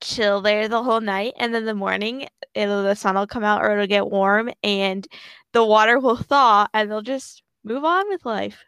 [0.00, 3.44] chill there the whole night and then the morning eh, it'll the sun will come
[3.44, 5.06] out or it'll get warm and
[5.52, 8.64] the water will thaw and they'll just move on with life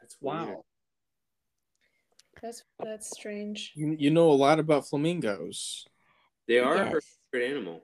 [0.00, 0.16] That's.
[0.20, 0.64] Wow.
[2.42, 3.72] That's that's strange.
[3.74, 5.86] You, you know a lot about flamingos.
[6.48, 7.04] They are her Yes.
[7.32, 7.82] favorite animal.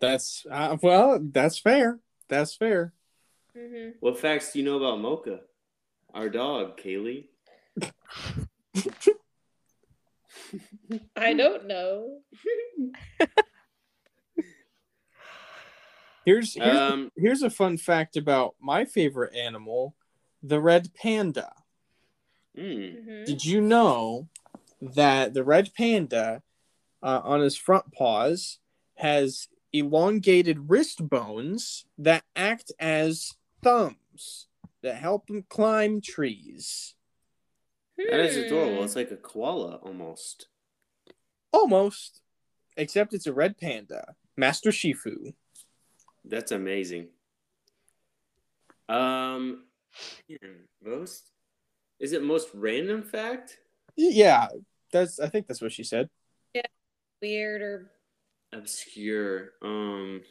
[0.00, 1.98] That's uh, well, that's fair.
[2.28, 2.92] That's fair.
[3.56, 5.40] hmm What facts do you know about Mocha?
[6.14, 7.26] Our dog, Kaylee.
[11.16, 12.20] I don't know.
[16.24, 19.94] Here's here's, Um, here's a fun fact about my favorite animal,
[20.42, 21.52] the red panda.
[22.56, 24.28] Mm, hmm Did you know
[24.80, 26.42] that the red panda
[27.02, 28.58] uh, on his front paws
[28.96, 34.46] has elongated wrist bones that act as thumbs
[34.82, 36.94] that help him climb trees?
[37.98, 38.42] that is Hmm.
[38.42, 38.84] adorable.
[38.84, 40.48] It's like a koala almost.
[41.52, 42.20] Almost,
[42.76, 45.34] except it's a red panda, Master Shifu.
[46.24, 47.08] That's amazing.
[48.88, 49.64] Um,
[50.28, 51.30] man, most
[51.98, 53.58] is it most random fact?
[53.96, 54.48] Yeah,
[54.92, 55.18] that's.
[55.20, 56.08] I think that's what she said.
[56.54, 56.62] Yeah,
[57.22, 57.90] weird or
[58.52, 59.52] Obscure.
[59.62, 60.22] Um.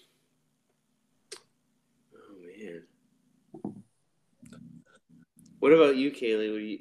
[2.15, 2.83] Oh man.
[5.59, 6.51] What about you, Kaylee?
[6.51, 6.79] What do you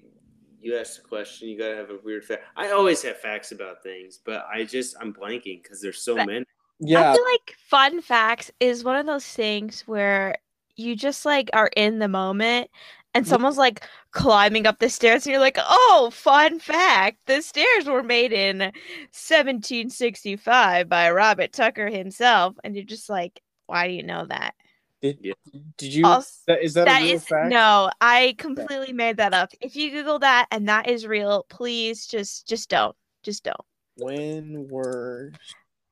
[0.60, 1.48] you asked a question?
[1.48, 2.44] You gotta have a weird fact.
[2.56, 6.26] I always have facts about things, but I just I'm blanking because there's so But-
[6.26, 6.44] many.
[6.80, 10.34] Yeah, i feel like fun facts is one of those things where
[10.74, 12.68] you just like are in the moment
[13.14, 17.86] and someone's like climbing up the stairs and you're like oh fun fact the stairs
[17.86, 24.02] were made in 1765 by robert tucker himself and you're just like why do you
[24.02, 24.54] know that
[25.02, 25.32] did, Yeah.
[25.76, 26.06] did you?
[26.06, 27.50] Also- that, is that, That a real is fact?
[27.50, 29.50] no, I completely made that up.
[29.60, 32.96] If you Google that and that is real, please just just don't.
[33.22, 33.60] Just don't.
[33.98, 35.32] When were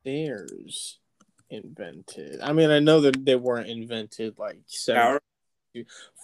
[0.00, 0.98] stairs
[1.50, 2.40] invented?
[2.40, 5.18] I mean, I know that they weren't invented like seven.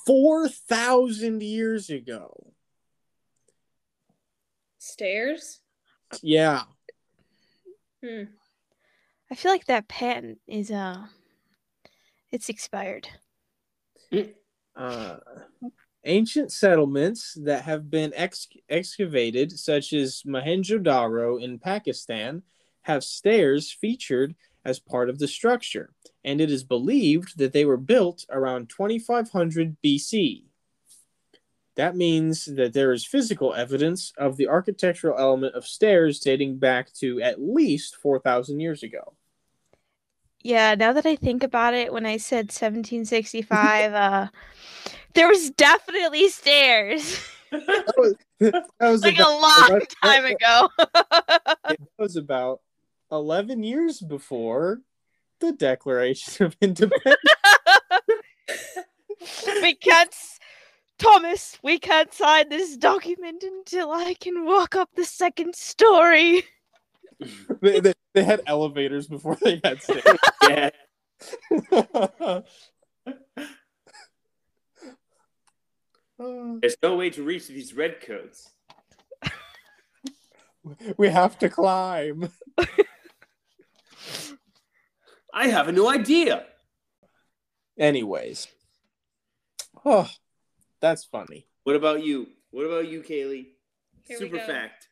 [0.07, 2.53] Power Four thousand years ago.
[4.79, 5.61] Stairs?
[6.23, 6.63] Yeah.
[8.05, 8.25] Hmm.
[9.31, 11.07] I feel like that patent is uh
[12.31, 13.09] it's expired.
[14.77, 15.17] Uh,
[16.05, 22.43] ancient settlements that have been ex- excavated, such as Mohenjo-daro in Pakistan,
[22.83, 25.91] have stairs featured as part of the structure,
[26.29, 30.45] and it is believed that they were built around 2500 BC.
[31.77, 36.93] That means that there is physical evidence of the architectural element of stairs dating back
[36.95, 39.15] to at least 4,000 years ago.
[40.43, 44.29] Yeah, now that I think about it, when I said 1765, uh,
[45.15, 47.19] there was definitely stairs.
[47.51, 50.69] That was, that was like a long time that- ago.
[51.71, 52.61] it was about
[53.11, 54.83] 11 years before
[55.41, 57.17] the Declaration of Independence.
[59.63, 60.15] we can't,
[60.99, 66.45] Thomas, we can't sign this document until I can walk up the second story.
[67.61, 70.19] they, they, they had elevators before they had stairs.
[70.49, 70.71] yeah.
[76.61, 78.51] There's no way to reach these red coats.
[80.97, 82.29] we have to climb.
[85.39, 86.45] I have a new idea.
[87.79, 88.49] Anyways.
[89.85, 90.11] Oh,
[90.81, 91.47] that's funny.
[91.63, 92.27] What about you?
[92.51, 93.47] What about you, Kaylee?
[94.09, 94.89] Here we Super fact.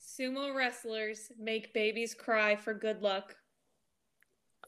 [0.00, 3.34] Sumo wrestlers make babies cry for good luck.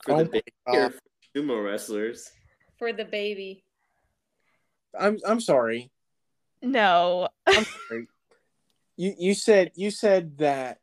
[0.04, 0.76] For Oh the my baby God.
[0.76, 1.00] or for
[1.36, 2.28] sumo wrestlers.
[2.76, 3.62] For the baby.
[4.98, 5.92] I'm I'm sorry.
[6.60, 7.28] No.
[7.46, 8.08] I'm sorry.
[8.98, 10.80] You you said you said that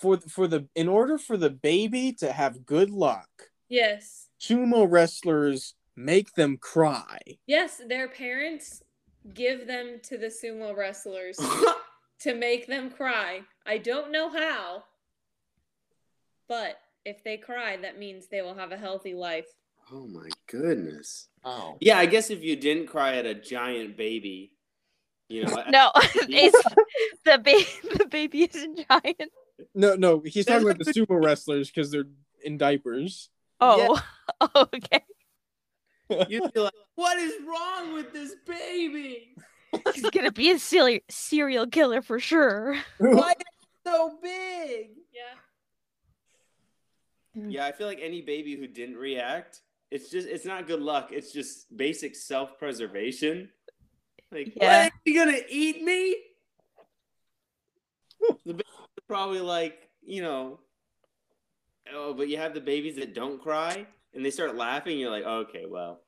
[0.00, 3.28] for for the in order for the baby to have good luck,
[3.68, 4.28] Yes.
[4.40, 7.18] sumo wrestlers make them cry.
[7.46, 8.82] Yes, their parents
[9.34, 11.38] give them to the sumo wrestlers
[12.20, 13.42] to make them cry.
[13.66, 14.84] I don't know how,
[16.48, 19.46] but if they cry, that means they will have a healthy life.
[19.92, 21.28] oh my goodness.
[21.44, 21.76] Oh.
[21.80, 24.52] Yeah, I guess if you didn't cry at a giant baby,
[25.28, 25.62] you know.
[25.70, 26.64] No, it's
[27.24, 27.66] the baby.
[27.98, 29.30] The baby isn't giant.
[29.74, 32.04] No, no, he's talking about the sumo wrestlers because they're
[32.44, 33.30] in diapers.
[33.60, 34.00] Oh,
[34.40, 35.02] oh, okay.
[36.28, 39.34] You'd be like, what is wrong with this baby?
[39.94, 42.76] He's gonna be a serial serial killer for sure.
[42.98, 43.46] Why is it
[43.84, 44.90] so big?
[45.12, 45.22] Yeah.
[47.48, 51.10] Yeah, I feel like any baby who didn't react, it's just it's not good luck.
[51.12, 53.50] It's just basic self preservation.
[54.32, 54.84] Like, Yeah.
[54.84, 54.92] what?
[54.92, 56.16] Are you gonna eat me?
[58.44, 58.64] the baby's
[59.08, 60.60] probably like, you know,
[61.92, 64.98] oh, but you have the babies that don't cry and they start laughing.
[64.98, 66.00] You're like, okay, well,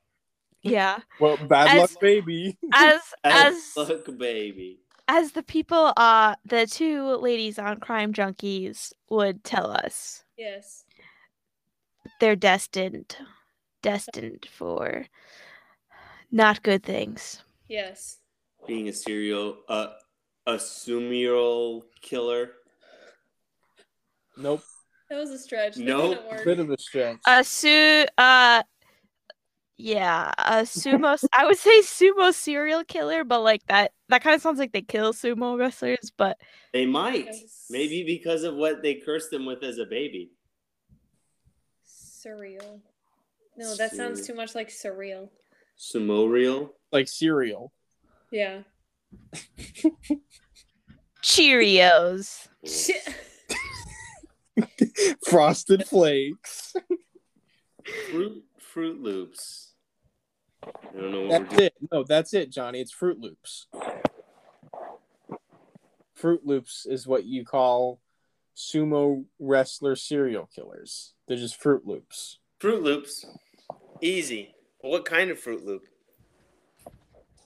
[0.61, 0.99] Yeah.
[1.19, 2.57] Well, bad As- luck, baby.
[2.73, 4.79] As as look, baby.
[5.07, 10.83] as the people uh the two ladies on crime junkies would tell us Yes.
[12.19, 13.15] they're destined
[13.81, 15.05] destined for
[16.31, 18.17] not good things Yes.
[18.67, 19.93] Being a serial, uh,
[20.47, 22.51] a serial killer.
[24.39, 24.63] Nope.
[25.09, 25.75] That was a stretch.
[25.75, 26.17] That Nope.
[26.29, 26.45] didn't.
[26.45, 27.17] Bit of a stretch.
[27.27, 28.63] a su uh
[29.77, 34.41] yeah a sumo I would say sumo serial killer but like that that kind of
[34.41, 36.37] sounds like they kill sumo wrestlers but
[36.73, 37.25] They might.
[37.25, 37.65] Yes.
[37.69, 40.31] Maybe because of what they cursed them with as a baby.
[41.87, 42.79] Surreal.
[43.57, 45.29] No, that sounds too much like surreal.
[45.77, 46.73] Sumo real.
[46.91, 47.71] like cereal.
[48.31, 48.59] Yeah.
[51.21, 53.01] cheerios Shit.
[55.27, 56.73] Frosted Flakes.
[58.11, 59.73] Fruit Fruit Loops.
[60.63, 60.69] I
[60.99, 61.65] don't know what That's we're doing.
[61.67, 61.73] it.
[61.91, 62.81] No, that's it, Johnny.
[62.81, 63.67] It's Fruit Loops.
[66.13, 68.01] Fruit Loops is what you call
[68.55, 71.13] sumo wrestler serial killers.
[71.27, 72.39] They're just Fruit Loops.
[72.59, 73.25] Fruit Loops.
[74.01, 74.53] Easy.
[74.81, 75.83] What kind of Fruit Loop?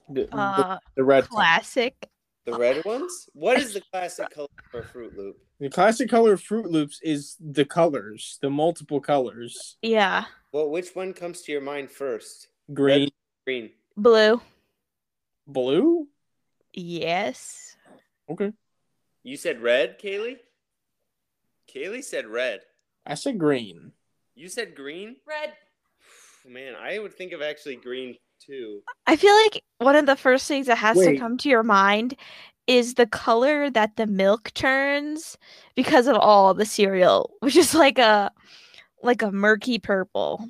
[0.09, 1.29] The, the- uh the red kind.
[1.31, 2.09] classic
[2.45, 3.29] The red ones?
[3.33, 5.37] What is the classic color for Fruit Loop?
[5.59, 9.77] The classic color of Fruit Loops is the colors, the multiple colors.
[9.81, 12.47] yeah Well, which one comes to your mind first?
[12.73, 13.09] Green,
[13.45, 13.71] Green.
[13.95, 14.41] blue
[15.45, 16.07] blue.
[16.73, 17.75] yes
[18.29, 18.51] Okay.
[19.23, 20.37] You said red, Kaylee?
[21.73, 22.61] Kaylee said red.
[23.05, 23.91] I said green.
[24.35, 25.17] You said green?
[25.27, 25.53] Red.
[26.47, 28.81] Man, I would think of actually green too.
[29.07, 32.15] I feel like one of the first things that has to come to your mind
[32.67, 35.37] is the color that the milk turns
[35.75, 38.31] because of all the cereal, which is like a
[39.01, 40.47] like a murky purple.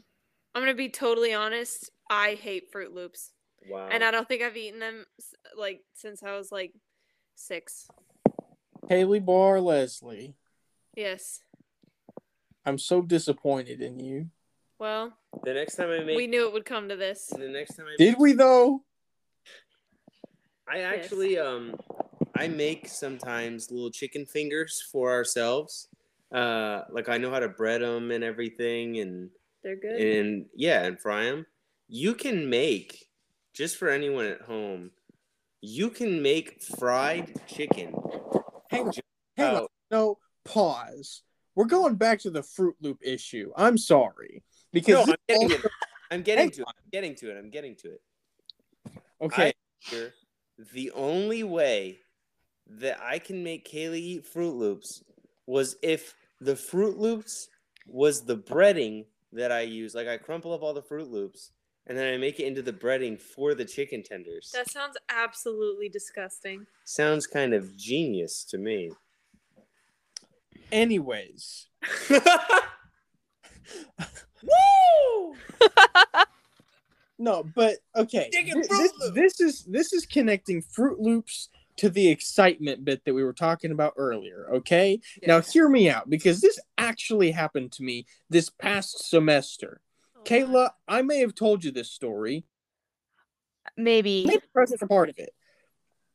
[0.54, 1.90] I'm gonna be totally honest.
[2.10, 3.32] I hate Fruit Loops,
[3.68, 3.88] Wow.
[3.92, 5.06] and I don't think I've eaten them
[5.58, 6.74] like since I was like
[7.36, 7.88] six.
[8.90, 10.36] Haley Bar Leslie,
[10.96, 11.40] Yes.
[12.66, 14.30] I'm so disappointed in you.
[14.80, 17.28] Well, the next time I make we knew it would come to this.
[17.28, 18.84] the next time I Did we though?
[20.68, 21.76] I actually um
[22.36, 25.88] I make sometimes little chicken fingers for ourselves.
[26.32, 29.30] Uh like I know how to bread them and everything and
[29.64, 30.02] They're good.
[30.02, 31.46] and yeah, and fry them.
[31.88, 33.08] You can make
[33.54, 34.92] just for anyone at home.
[35.62, 37.94] You can make fried chicken.
[38.70, 38.94] Hang on.
[39.38, 39.68] Hang on.
[39.92, 41.22] No, pause.
[41.56, 43.52] We're going back to the Fruit Loop issue.
[43.56, 45.72] I'm sorry because No, I'm getting this it.
[46.10, 46.68] I'm getting Hang to it.
[46.68, 47.38] I'm getting to it.
[47.38, 48.02] I'm getting to it.
[49.22, 49.48] okay.
[49.50, 49.54] I
[49.84, 50.14] figure
[50.72, 52.00] the only way
[52.68, 55.04] that I can make Kaylee eat Fruit Loops
[55.46, 57.50] was if the Fruit Loops
[57.88, 59.94] was the breading that I use.
[59.94, 61.52] Like I crumple up all the Fruit Loops
[61.88, 64.52] and then I make it into the breading for the chicken tenders.
[64.54, 66.66] That sounds absolutely disgusting.
[66.86, 68.92] Sounds kind of genius to me.
[70.72, 71.68] Anyways,
[74.44, 75.36] Woo!
[77.20, 78.30] no, but okay.
[78.32, 83.34] This, this is this is connecting Fruit Loops to the excitement bit that we were
[83.34, 84.48] talking about earlier.
[84.56, 85.00] Okay.
[85.26, 89.82] Now hear me out because this actually happened to me this past semester.
[90.16, 92.46] Oh, Kayla, I may have told you this story.
[93.78, 94.26] Maybe.
[94.28, 95.34] maybe present for part of it.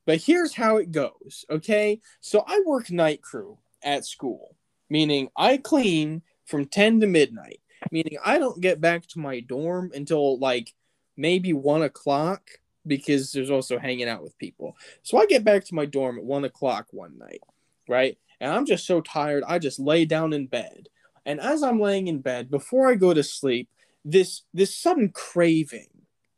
[0.06, 2.00] But here's how it goes, okay?
[2.20, 4.56] So I work night crew at school,
[4.88, 9.90] meaning I clean from 10 to midnight, meaning I don't get back to my dorm
[9.94, 10.72] until like
[11.18, 12.42] maybe one o'clock
[12.86, 14.76] because there's also hanging out with people.
[15.02, 17.42] So I get back to my dorm at one o'clock one night,
[17.86, 18.16] right?
[18.40, 20.88] And I'm just so tired, I just lay down in bed.
[21.26, 23.68] And as I'm laying in bed, before I go to sleep,
[24.04, 25.88] this this sudden craving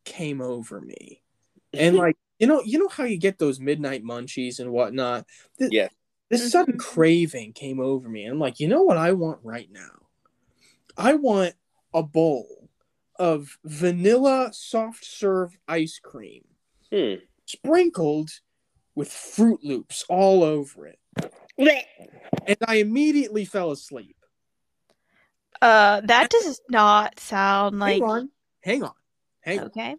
[0.04, 1.22] came over me
[1.72, 5.26] and like you know you know how you get those midnight munchies and whatnot
[5.58, 5.88] Th- Yeah.
[6.30, 6.48] this mm-hmm.
[6.48, 10.06] sudden craving came over me and i'm like you know what i want right now
[10.96, 11.54] i want
[11.94, 12.59] a bowl
[13.20, 16.42] of vanilla soft serve ice cream
[16.92, 17.14] Hmm.
[17.46, 18.30] sprinkled
[18.96, 20.98] with fruit loops all over it
[22.46, 24.16] and i immediately fell asleep
[25.62, 28.30] Uh, that does not sound like hang on
[28.62, 28.94] hang on
[29.42, 29.96] hang on okay.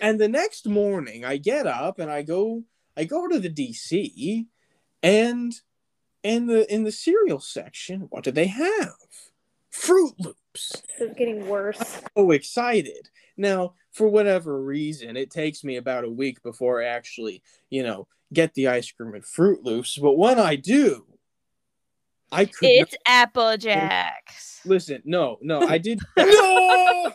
[0.00, 2.64] And the next morning, I get up and I go,
[2.96, 4.46] I go to the DC,
[5.02, 5.52] and
[6.22, 8.96] in the in the cereal section, what do they have?
[9.78, 10.82] Fruit Loops.
[10.98, 12.02] It's getting worse.
[12.16, 13.08] So excited.
[13.36, 18.08] Now, for whatever reason, it takes me about a week before I actually, you know,
[18.32, 19.96] get the ice cream and Fruit Loops.
[19.96, 21.06] But when I do,
[22.32, 24.60] I could not- It's Apple Jacks.
[24.66, 25.00] listen.
[25.04, 26.00] No, no, I did.
[26.16, 27.12] No!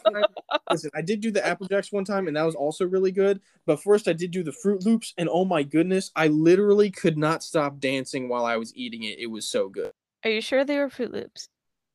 [0.72, 3.42] Listen, I did do the Apple Jacks one time, and that was also really good.
[3.66, 7.18] But first, I did do the Fruit Loops, and oh my goodness, I literally could
[7.18, 9.20] not stop dancing while I was eating it.
[9.20, 9.92] It was so good.
[10.24, 11.50] Are you sure they were Fruit Loops?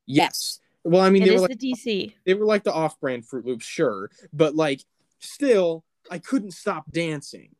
[0.09, 0.61] Yes.
[0.85, 2.15] Well, I mean, It they is were like the DC.
[2.25, 4.81] they were like the off-brand Fruit Loops, sure, but like
[5.19, 7.55] still, I couldn't stop dancing.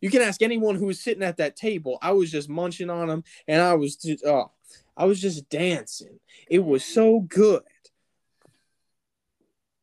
[0.00, 1.98] You can ask anyone who was sitting at that table.
[2.02, 4.50] I was just munching on them, and I was just oh,
[4.96, 6.18] I was just dancing.
[6.50, 7.62] It was so good.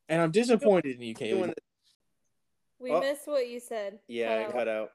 [0.10, 1.54] And I'm disappointed in you, Kaylee.
[2.80, 3.00] We Oh.
[3.00, 4.00] missed what you said.
[4.08, 4.92] Yeah, I Cut cut out.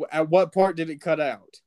[0.00, 0.08] out.
[0.10, 1.60] At what part did it cut out?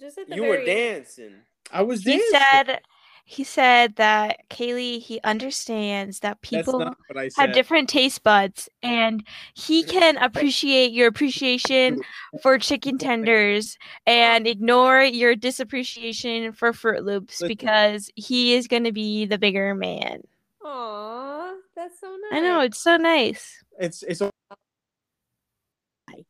[0.00, 1.04] Just at the You were very end.
[1.04, 1.42] dancing.
[1.70, 2.30] I was He dancing.
[2.30, 2.80] said
[3.28, 7.40] he said that Kaylee he understands that people not what I said.
[7.40, 12.02] have different taste buds and he can appreciate your appreciation
[12.42, 17.48] for chicken tenders and ignore your disappreciation for Fruit Loops Listen.
[17.48, 20.22] because he is going to be the bigger man.
[20.64, 22.38] Aw, that's so nice.
[22.38, 23.64] I know it's so nice.
[23.80, 24.22] It's it's.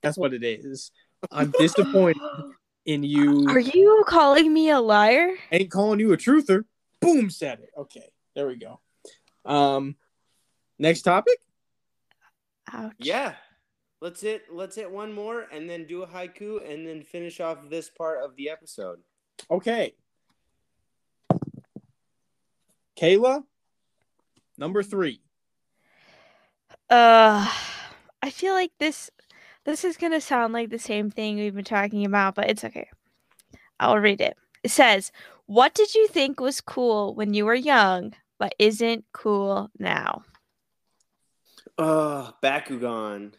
[0.02, 0.90] That's what it is.
[1.30, 2.22] I'm disappointed
[2.86, 3.46] in you.
[3.50, 5.34] Are you calling me a liar?
[5.52, 6.64] Ain't calling you a truther.
[7.00, 7.70] Boom, said it.
[7.76, 8.80] Okay, there we go.
[9.44, 9.96] Um,
[10.78, 11.38] next topic.
[12.72, 12.92] Ouch.
[12.98, 13.34] Yeah.
[14.00, 17.58] Let's hit let's hit one more and then do a haiku and then finish off
[17.70, 18.98] this part of the episode.
[19.50, 19.94] Okay.
[22.98, 23.44] Kayla,
[24.58, 25.20] number three.
[26.88, 27.50] Uh,
[28.22, 29.10] I feel like this
[29.64, 32.88] this is gonna sound like the same thing we've been talking about, but it's okay.
[33.80, 34.36] I'll read it.
[34.62, 35.12] It says,
[35.46, 40.22] "What did you think was cool when you were young, but isn't cool now?"
[41.78, 43.32] Uh Bakugan.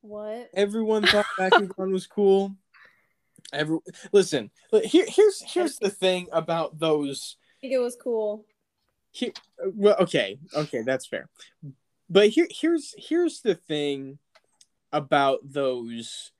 [0.00, 0.50] What?
[0.54, 2.56] Everyone thought Bakugan was cool.
[3.52, 3.78] Every
[4.12, 4.50] listen,
[4.84, 8.46] here, here's here's the thing about those I think it was cool.
[9.10, 9.32] Here,
[9.74, 11.28] well, okay, okay, that's fair.
[12.08, 14.18] But here, here's here's the thing
[14.92, 16.32] about those,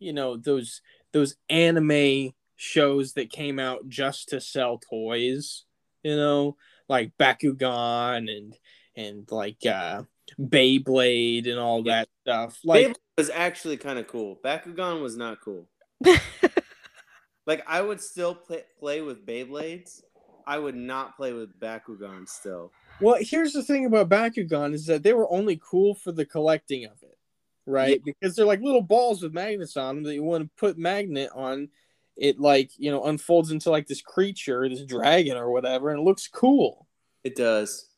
[0.00, 0.82] you know, those
[1.12, 2.32] those anime
[2.64, 5.64] shows that came out just to sell toys.
[6.02, 6.56] You know,
[6.88, 8.54] like Bakugan and
[8.96, 10.02] and like uh
[10.40, 12.58] Beyblade and all that stuff.
[12.64, 14.38] Like Beyblade was actually kind of cool.
[14.44, 15.68] Bakugan was not cool.
[17.46, 20.02] like I would still play play with Beyblades.
[20.46, 22.70] I would not play with Bakugan still.
[23.00, 26.84] Well, here's the thing about Bakugan is that they were only cool for the collecting
[26.84, 27.18] of it,
[27.66, 28.00] right?
[28.04, 28.12] Yeah.
[28.20, 31.30] Because they're like little balls with magnets on them that you want to put magnet
[31.34, 31.68] on.
[32.16, 36.04] It like you know unfolds into like this creature, this dragon or whatever, and it
[36.04, 36.86] looks cool.
[37.24, 37.88] It does.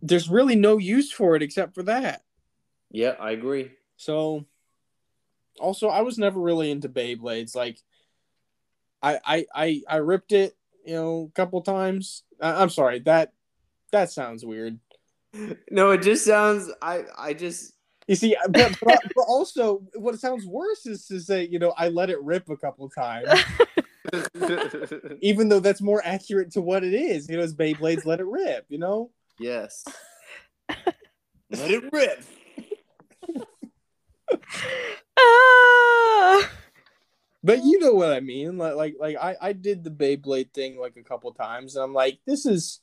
[0.00, 2.22] There's really no use for it except for that.
[2.90, 3.72] Yeah, I agree.
[3.96, 4.44] So,
[5.58, 7.56] also, I was never really into Beyblades.
[7.56, 7.78] Like,
[9.02, 12.22] I I I, I ripped it, you know, a couple times.
[12.40, 13.32] I, I'm sorry that
[13.92, 14.78] that sounds weird.
[15.70, 16.70] No, it just sounds.
[16.82, 17.72] I I just.
[18.12, 21.88] You see, but, but, but also, what sounds worse is to say, you know, I
[21.88, 23.26] let it rip a couple times,
[25.22, 27.26] even though that's more accurate to what it is.
[27.30, 28.66] You know, it's Beyblades let it rip.
[28.68, 29.86] You know, yes.
[30.68, 32.22] Let it rip.
[35.18, 36.50] Ah!
[37.42, 38.58] but you know what I mean.
[38.58, 41.94] Like, like, like I, I did the Beyblade thing like a couple times, and I'm
[41.94, 42.80] like, this is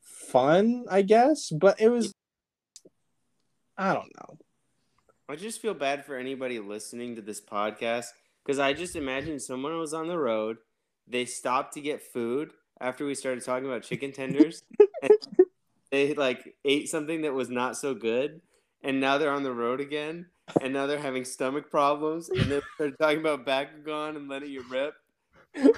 [0.00, 1.50] fun, I guess.
[1.50, 2.14] But it was,
[3.76, 4.38] I don't know.
[5.28, 8.06] I just feel bad for anybody listening to this podcast
[8.44, 10.56] because I just imagine someone was on the road.
[11.06, 14.62] They stopped to get food after we started talking about chicken tenders.
[15.02, 15.12] and
[15.90, 18.40] they like ate something that was not so good,
[18.82, 20.26] and now they're on the road again,
[20.60, 24.50] and now they're having stomach problems, and then started talking about back Bakugan and letting
[24.50, 24.94] you rip.
[25.54, 25.76] to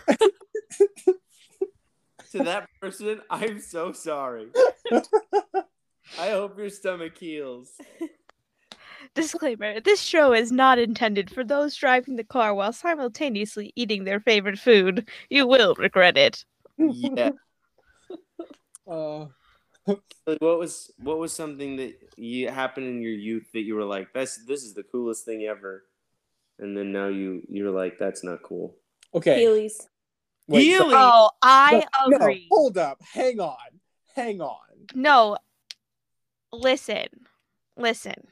[2.33, 4.49] that person, I'm so sorry.
[6.19, 7.73] I hope your stomach heals.
[9.15, 14.21] Disclaimer this show is not intended for those driving the car while simultaneously eating their
[14.21, 15.09] favorite food.
[15.31, 16.45] You will regret it.
[16.79, 17.31] Yeah.
[18.87, 19.27] Uh,
[20.27, 23.85] Like, what was what was something that you happened in your youth that you were
[23.85, 25.85] like, "That's this is the coolest thing ever,"
[26.59, 28.77] and then now you you're like, "That's not cool."
[29.15, 29.43] okay.
[29.45, 29.75] Heelys.
[30.49, 32.47] wait, so- Heely- Oh, I no, agree.
[32.51, 33.03] hold up.
[33.03, 33.57] Hang on.
[34.15, 34.59] Hang on.
[34.95, 35.37] No.
[36.53, 37.09] Listen.
[37.77, 38.27] Listen.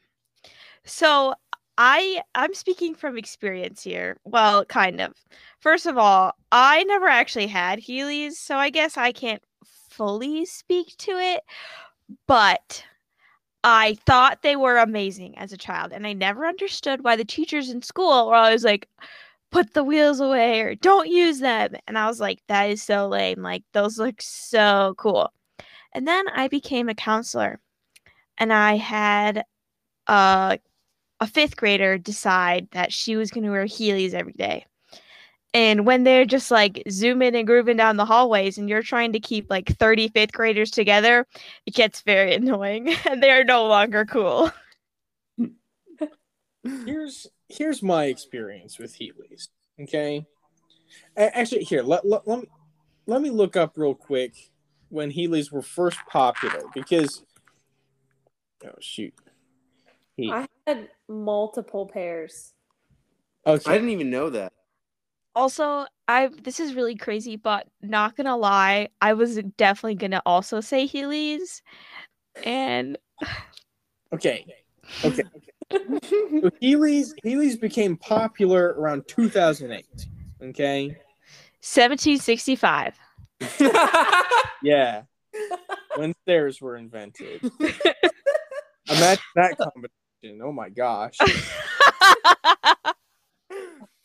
[0.84, 1.34] So
[1.78, 4.18] I I'm speaking from experience here.
[4.24, 5.14] Well, kind of.
[5.60, 9.42] First of all, I never actually had Heelys, so I guess I can't
[9.90, 11.42] fully speak to it,
[12.26, 12.84] but
[13.64, 17.70] I thought they were amazing as a child, and I never understood why the teachers
[17.70, 18.88] in school were always like,
[19.52, 21.74] put the wheels away or don't use them.
[21.86, 23.42] And I was like, that is so lame.
[23.42, 25.32] Like, those look so cool.
[25.94, 27.60] And then I became a counselor,
[28.38, 29.44] and I had
[30.08, 30.56] uh,
[31.22, 34.66] a fifth grader decide that she was going to wear Heelys every day.
[35.54, 39.20] And when they're just like zooming and grooving down the hallways, and you're trying to
[39.20, 41.24] keep like 30 fifth graders together,
[41.64, 44.50] it gets very annoying, and they are no longer cool.
[46.84, 49.48] here's here's my experience with Heelys.
[49.80, 50.26] Okay,
[51.16, 52.48] actually, here let, let, let me
[53.06, 54.50] let me look up real quick
[54.88, 57.22] when Heelys were first popular because
[58.64, 59.14] oh shoot,
[60.16, 62.52] he, I had multiple pairs.
[63.44, 64.52] Oh, I didn't even know that.
[65.34, 70.60] Also, I this is really crazy, but not gonna lie, I was definitely gonna also
[70.60, 71.62] say Heelys,
[72.44, 72.98] and
[74.12, 74.44] okay,
[75.04, 75.22] okay.
[75.70, 79.86] So Heelys Heelys became popular around 2008.
[80.42, 80.88] Okay,
[81.62, 82.98] 1765.
[84.62, 85.02] yeah,
[85.96, 87.40] when stairs were invented.
[88.90, 90.01] Imagine that combination.
[90.24, 91.16] Oh my gosh.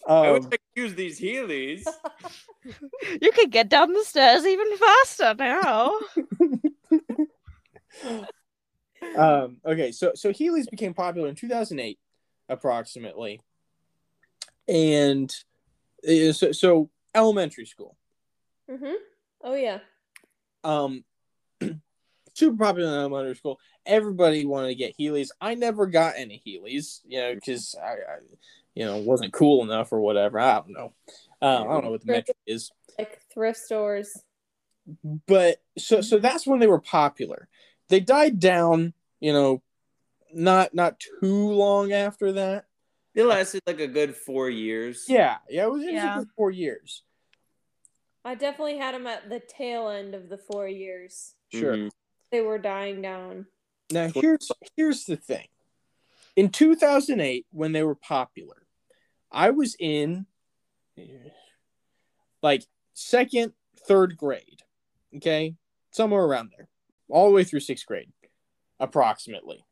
[0.07, 1.85] I wish Um, I could use these Heelys.
[3.21, 5.91] you could get down the stairs even faster now.
[9.17, 11.99] um, okay, so so Heelys became popular in 2008,
[12.49, 13.41] approximately,
[14.67, 15.33] and
[16.07, 17.97] uh, so, so elementary school,
[18.71, 18.93] Mm-hmm.
[19.43, 19.79] Oh yeah.
[20.63, 21.03] um,
[22.33, 23.59] super popular in elementary school.
[23.87, 25.29] Everybody wanted to get Heelys.
[25.41, 28.17] I never got any Heelys, you know, because I, I,
[28.75, 30.39] you know, wasn't cool enough or whatever.
[30.39, 30.93] I don't know.
[31.41, 32.71] Uh, I don't know what the metric is.
[32.99, 34.21] Like thrift stores.
[35.27, 37.47] but so so that's when they were popular.
[37.89, 39.61] They died down, you know,
[40.33, 42.65] not not too long after that.
[43.15, 45.05] It lasted like a good four years.
[45.07, 46.17] Yeah, yeah, it was, it was a Yeah.
[46.19, 47.03] good four years.
[48.25, 51.33] I definitely had them at the tail end of the four years.
[51.53, 51.75] Sure.
[51.77, 51.89] Mhm.
[52.31, 53.45] They were dying down.
[53.91, 55.47] Now here's here's the thing.
[56.35, 58.63] In 2008, when they were popular,
[59.31, 60.25] I was in
[62.43, 62.63] like
[62.93, 63.53] second,
[63.87, 64.61] third grade.
[65.15, 65.55] Okay,
[65.91, 66.67] somewhere around there,
[67.09, 68.11] all the way through sixth grade,
[68.79, 69.65] approximately.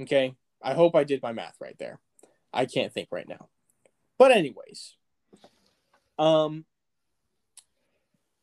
[0.00, 2.00] Okay, I hope I did my math right there.
[2.52, 3.48] I can't think right now,
[4.16, 4.96] but anyways,
[6.18, 6.64] um,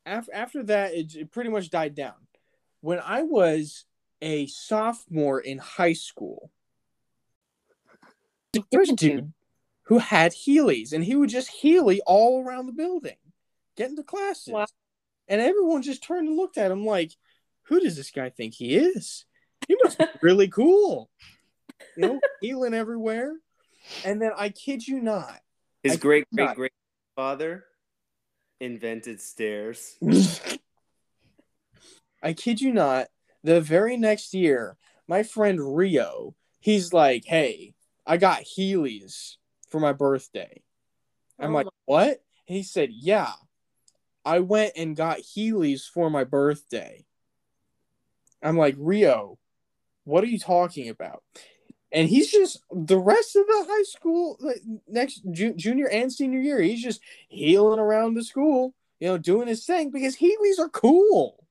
[0.06, 2.14] after after that, it, it pretty much died down.
[2.80, 3.84] When I was
[4.24, 6.50] a sophomore in high school,
[8.70, 9.32] there was a dude
[9.84, 13.16] who had Heelys, and he would just Heely all around the building,
[13.76, 14.52] get into classes.
[14.54, 14.66] Wow.
[15.28, 17.12] And everyone just turned and looked at him like,
[17.64, 19.24] who does this guy think he is?
[19.68, 21.10] He must be really cool.
[21.96, 23.34] You know, healing everywhere.
[24.04, 25.38] And then I kid you not,
[25.82, 26.72] His I great great not- great
[27.14, 27.64] father
[28.60, 29.96] invented stairs.
[32.22, 33.08] I kid you not,
[33.44, 34.76] the very next year,
[35.06, 37.74] my friend Rio, he's like, Hey,
[38.06, 39.36] I got Heelys
[39.70, 40.62] for my birthday.
[41.38, 42.22] I'm Oh like, my- What?
[42.48, 43.32] And he said, Yeah.
[44.24, 47.04] I went and got Heelys for my birthday.
[48.42, 49.38] I'm like, Rio,
[50.04, 51.22] what are you talking about?
[51.92, 56.40] And he's just the rest of the high school, like, next ju- junior and senior
[56.40, 60.70] year, he's just healing around the school, you know, doing his thing because Heelys are
[60.70, 61.43] cool.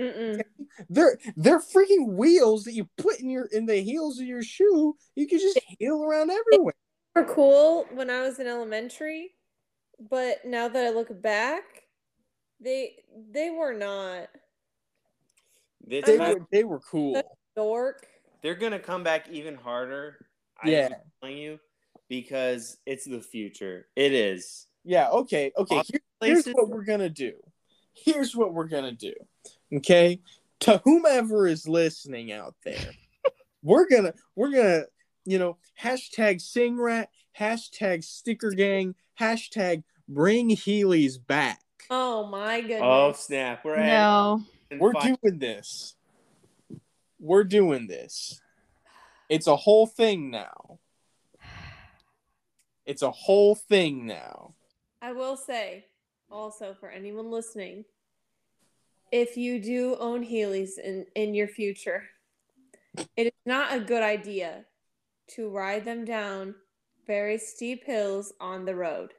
[0.00, 0.42] Mm-mm.
[0.88, 4.96] They're they're freaking wheels that you put in your in the heels of your shoe.
[5.14, 6.74] You can just heel around everywhere.
[7.14, 9.34] They were cool when I was in elementary,
[10.08, 11.64] but now that I look back,
[12.60, 12.96] they
[13.30, 14.28] they were not
[15.86, 17.20] This They might- were they were cool.
[17.56, 18.06] dork.
[18.42, 20.26] they're gonna come back even harder.
[20.62, 20.86] I Yeah.
[20.86, 21.60] am telling you
[22.08, 23.88] because it's the future.
[23.96, 24.66] It is.
[24.84, 25.10] Yeah.
[25.10, 25.52] Okay.
[25.58, 25.82] Okay.
[25.90, 27.34] Here, here's what we're gonna do.
[27.92, 29.12] Here's what we're gonna do.
[29.74, 30.20] Okay.
[30.60, 32.90] To whomever is listening out there,
[33.62, 34.84] we're gonna we're gonna
[35.24, 37.08] you know hashtag sing rat
[37.38, 41.60] hashtag sticker gang hashtag bring Heelys back.
[41.88, 42.80] Oh my oh, goodness.
[42.82, 43.64] Oh snap!
[43.64, 44.42] We're No.
[44.78, 45.96] We're doing this.
[47.18, 48.40] We're doing this.
[49.28, 50.78] It's a whole thing now.
[52.86, 54.54] It's a whole thing now.
[55.02, 55.86] I will say
[56.30, 57.84] also for anyone listening,
[59.12, 62.04] if you do own Heelys in, in your future,
[63.16, 64.64] it is not a good idea
[65.34, 66.54] to ride them down
[67.06, 69.14] very steep hills on the road.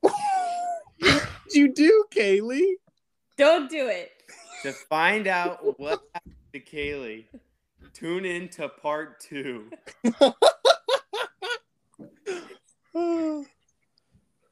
[0.00, 1.22] What'd
[1.52, 2.74] you do, Kaylee?
[3.36, 4.10] Don't do it.
[4.62, 7.26] to find out what happened to Kaylee.
[7.92, 9.70] Tune in to part two.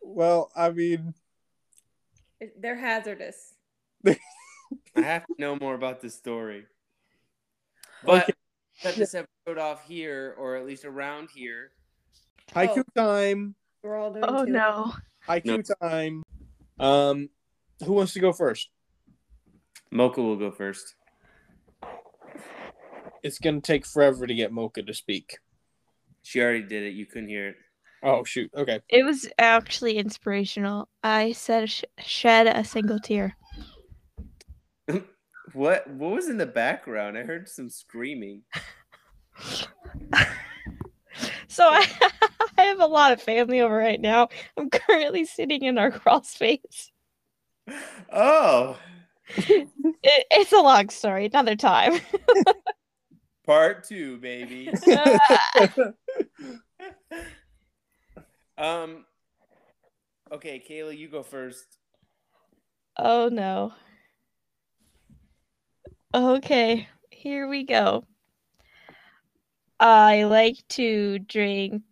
[0.02, 1.14] well, I mean,
[2.58, 3.54] They're hazardous.
[4.96, 6.66] I have to know more about this story.
[8.04, 8.32] But Okay.
[8.82, 11.72] cut this episode off here, or at least around here.
[12.52, 13.54] haiku time.
[13.82, 14.52] We're all doing Oh two.
[14.52, 14.92] no.
[15.28, 16.22] Haiku time.
[16.78, 17.28] Um,
[17.84, 18.70] who wants to go first?
[19.90, 20.94] Mocha will go first.
[23.22, 25.38] It's gonna take forever to get Mocha to speak.
[26.22, 26.94] She already did it.
[26.94, 27.56] You couldn't hear it.
[28.02, 28.50] Oh shoot.
[28.54, 28.80] Okay.
[28.88, 30.88] It was actually inspirational.
[31.02, 33.36] I said sh- shed a single tear.
[35.52, 35.88] What?
[35.88, 37.16] What was in the background?
[37.16, 38.42] I heard some screaming.
[41.48, 41.86] So I,
[42.58, 44.28] I have a lot of family over right now.
[44.58, 46.90] I'm currently sitting in our crawl space.
[48.12, 48.76] Oh,
[49.28, 49.68] It,
[50.02, 51.94] it's a long story, another time.
[53.46, 54.70] part two, baby.
[58.58, 59.06] um.
[60.30, 61.64] Okay, Kayla, you go first.
[62.98, 63.72] oh no.
[66.16, 68.06] Okay, here we go.
[69.78, 71.82] I like to drink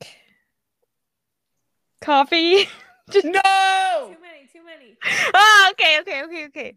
[2.01, 2.67] coffee.
[3.11, 4.15] Just- No.
[4.15, 4.97] Too many, too many.
[5.35, 6.77] ah, okay, okay, okay, okay.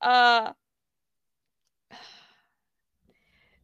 [0.00, 0.52] Uh,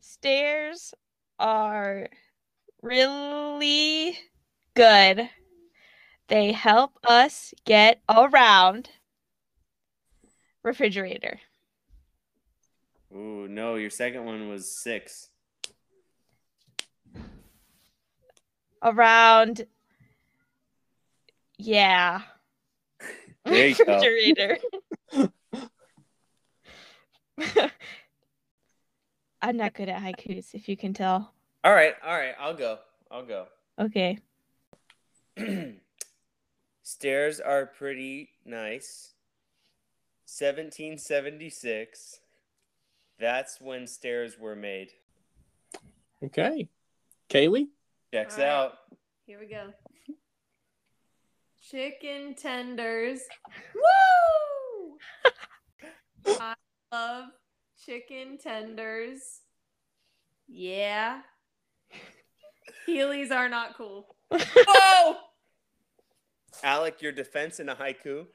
[0.01, 0.93] stairs
[1.39, 2.09] are
[2.83, 4.19] really
[4.75, 5.31] good.
[6.27, 8.91] They help us get around.
[10.65, 11.39] Refrigerator.
[13.15, 15.29] Ooh, no, your second one was six.
[18.83, 19.67] Around.
[21.59, 22.23] Yeah.
[23.43, 23.95] There you go.
[23.95, 24.59] Refrigerator.
[29.43, 31.33] I'm not good at haikus, if you can tell.
[31.65, 32.81] All right, all right, I'll go.
[33.11, 33.47] I'll go.
[33.79, 34.19] Okay.
[36.83, 39.15] Stairs are pretty nice.
[40.27, 42.21] 1776.
[43.21, 44.89] That's when stairs were made.
[46.25, 46.69] Okay.
[47.29, 47.69] Kaylee?
[48.13, 48.51] Checks All right.
[48.51, 48.73] out.
[49.27, 49.75] Here we go.
[51.61, 53.21] Chicken tenders.
[53.75, 54.97] Woo!
[56.27, 56.55] I
[56.91, 57.27] love
[57.85, 59.21] chicken tenders.
[60.49, 61.21] Yeah.
[62.89, 64.17] Heelys are not cool.
[64.33, 65.17] Whoa!
[66.65, 68.27] Alec, your defense in a haiku.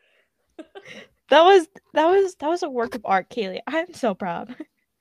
[1.30, 3.60] That was that was that was a work of art, Kaylee.
[3.68, 4.56] I'm so proud.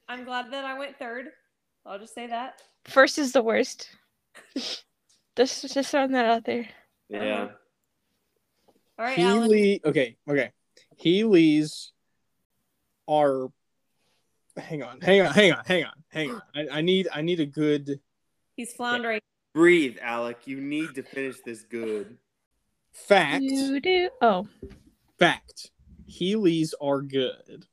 [0.09, 1.27] I'm glad that I went third.
[1.87, 2.61] I'll just say that.
[2.87, 3.89] First is the worst.
[5.37, 6.69] Just just throwing that out there.
[7.13, 7.25] Uh-huh.
[7.25, 7.49] Yeah.
[8.99, 9.51] All right, Alan.
[9.51, 9.85] Heely.
[9.85, 10.17] Okay.
[10.29, 10.51] Okay.
[11.03, 11.91] Heelys
[13.09, 13.49] are.
[14.57, 15.01] Hang on.
[15.01, 15.33] Hang on.
[15.33, 15.65] Hang on.
[15.65, 15.93] Hang on.
[16.09, 16.43] Hang on.
[16.55, 17.09] I, I need.
[17.13, 18.01] I need a good
[18.57, 19.21] He's floundering.
[19.53, 20.47] Breathe, Alec.
[20.47, 22.17] You need to finish this good.
[22.93, 23.41] fact.
[23.41, 24.11] Do do.
[24.21, 24.47] Oh,
[25.19, 25.71] Fact.
[26.09, 27.67] Heelys are good.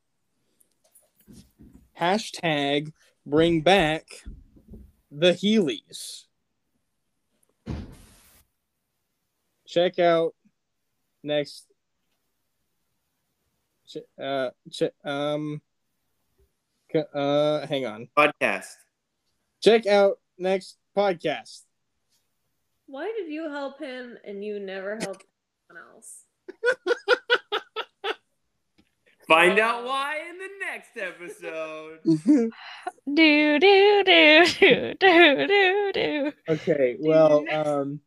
[2.02, 2.92] Hashtag
[3.24, 4.08] bring back
[5.12, 6.24] the Heelys.
[9.68, 10.34] Check out
[11.22, 11.66] next.
[14.20, 15.62] Uh, ch- um.
[16.90, 18.08] c- Uh, hang on.
[18.18, 18.74] Podcast.
[19.62, 21.62] Check out next podcast.
[22.86, 25.24] Why did you help him and you never helped
[25.70, 26.24] anyone else?
[29.32, 32.00] Find out why in the next episode.
[33.14, 36.32] do do do do do do do.
[36.48, 36.96] okay.
[37.00, 38.00] Well, um.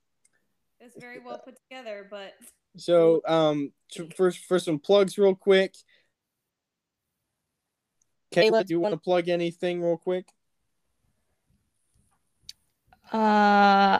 [0.80, 2.34] It's very well put together, but
[2.78, 5.74] So, um, t- first for some plugs, real quick.
[8.32, 10.28] Kayla, do you want to plug anything real quick?
[13.12, 14.00] Uh,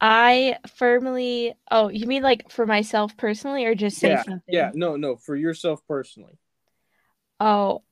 [0.00, 1.54] I firmly.
[1.70, 4.42] Oh, you mean like for myself personally, or just say Yeah, something?
[4.48, 6.38] Yeah, no, no, for yourself personally,
[7.40, 7.82] Oh,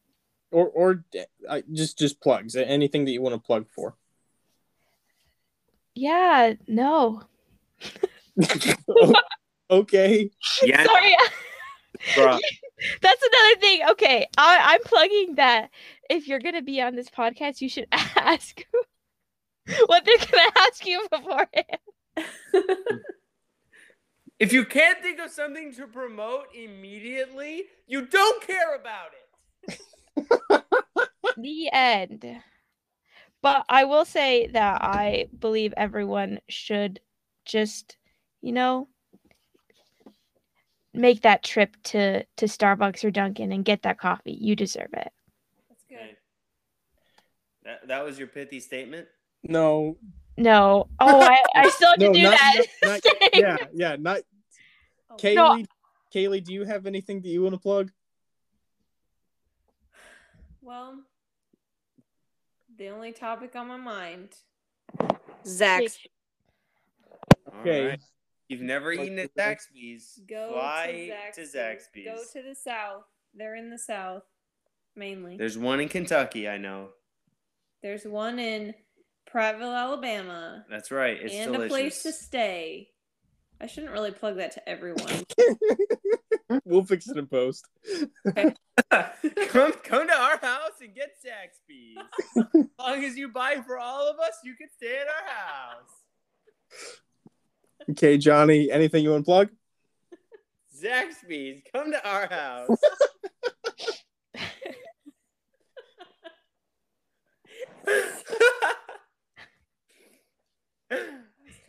[0.51, 1.05] or or
[1.49, 3.97] uh, just just plugs, anything that you want to plug for.
[5.95, 6.55] yeah.
[6.69, 7.23] No.
[9.71, 10.31] okay.
[10.63, 11.17] Yeah, Sorry.
[12.15, 12.41] bruh.
[13.01, 13.81] That's another thing.
[13.93, 15.71] Okay, I, I'm plugging that.
[16.11, 18.65] If you're gonna be on this podcast, you should ask
[19.87, 21.79] what they're gonna ask you beforehand.
[24.39, 29.09] If you can't think of something to promote immediately, you don't care about
[29.67, 30.62] it.
[31.39, 32.25] the end.
[33.41, 37.01] But I will say that I believe everyone should
[37.47, 37.97] just,
[38.43, 38.89] you know,
[40.93, 44.37] make that trip to to Starbucks or Dunkin' and get that coffee.
[44.39, 45.12] You deserve it.
[45.69, 46.17] that's good.
[47.64, 49.09] That, that was your pithy statement?
[49.43, 49.97] No.
[50.37, 50.89] No.
[51.01, 52.66] Oh, I, I still have to No, do not, that.
[52.82, 54.20] not- not- yeah, yeah, not
[55.11, 55.34] Oh, Kaylee.
[55.34, 55.64] No.
[56.14, 57.91] Kaylee, do you have anything that you want to plug?
[60.62, 61.01] Well,
[62.76, 64.30] the only topic on my mind.
[65.47, 65.99] Zach's.
[67.61, 67.82] Okay.
[67.82, 68.01] All right.
[68.49, 70.20] You've never Like eaten at the- Zaxby's.
[70.28, 71.55] Go Fly to to Zaxby's.
[71.55, 72.05] Zaxby's.
[72.05, 73.05] Go to the south.
[73.34, 74.22] They're in the south,
[74.95, 75.37] mainly.
[75.37, 76.89] There's one in Kentucky, I know.
[77.82, 78.74] There's one in
[79.33, 81.18] Prattville, Alabama, That's right.
[81.20, 81.66] It's and delicious.
[81.66, 82.89] a place to stay.
[83.61, 85.24] I shouldn't really plug that to everyone.
[86.64, 87.66] we'll fix it in post.
[88.91, 91.97] come come to our house and get Zaxby's.
[92.37, 95.91] as long as you buy for all of us, you can stay at our house.
[97.91, 99.49] Okay, Johnny, anything you want to plug?
[100.83, 102.68] Zaxby's, come to our house.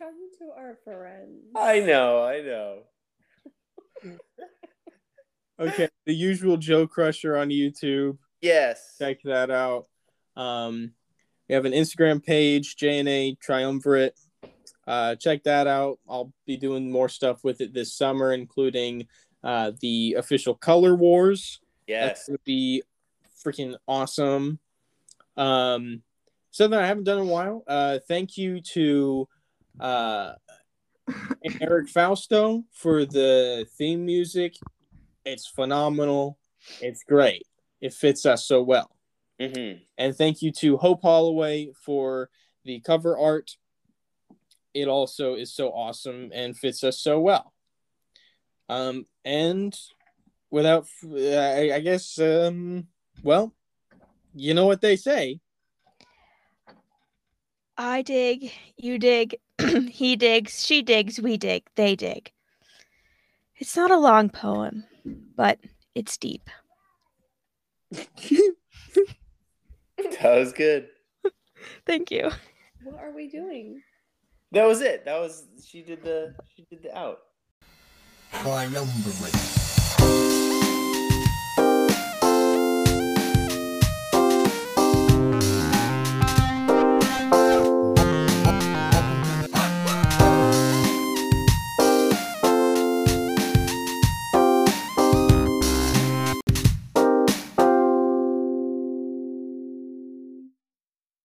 [0.00, 1.42] I was talking to friends.
[1.56, 2.78] I know, I know.
[5.60, 8.16] Okay, the usual Joe Crusher on YouTube.
[8.40, 8.94] Yes.
[8.96, 9.86] check that out.
[10.36, 10.92] Um,
[11.48, 14.16] we have an Instagram page, JNA Triumvirate.
[14.86, 15.98] Uh, check that out.
[16.08, 19.08] I'll be doing more stuff with it this summer, including
[19.42, 21.58] uh, the official Color Wars.
[21.88, 22.26] That's Yes.
[22.28, 22.82] going to be
[23.44, 24.60] freaking awesome.
[25.36, 26.02] Um,
[26.52, 27.64] something I haven't done in a while.
[27.66, 29.28] Uh, thank you to
[29.80, 30.34] uh,
[31.60, 34.54] Eric Fausto for the theme music.
[35.24, 36.38] It's phenomenal.
[36.80, 37.46] It's great.
[37.80, 38.90] It fits us so well.
[39.40, 39.82] Mm-hmm.
[39.96, 42.30] And thank you to Hope Holloway for
[42.64, 43.52] the cover art.
[44.74, 47.52] It also is so awesome and fits us so well.
[48.68, 49.76] Um, and
[50.50, 52.88] without, I, I guess, um,
[53.22, 53.54] well,
[54.34, 55.40] you know what they say.
[57.76, 59.36] I dig, you dig,
[59.88, 62.32] he digs, she digs, we dig, they dig.
[63.56, 64.84] It's not a long poem,
[65.36, 65.58] but
[65.94, 66.48] It's deep.
[70.20, 70.88] That was good.
[71.86, 72.30] Thank you.
[72.84, 73.82] What are we doing?
[74.52, 75.04] That was it.
[75.04, 77.18] That was she did the she did the out.
[78.44, 80.37] My number.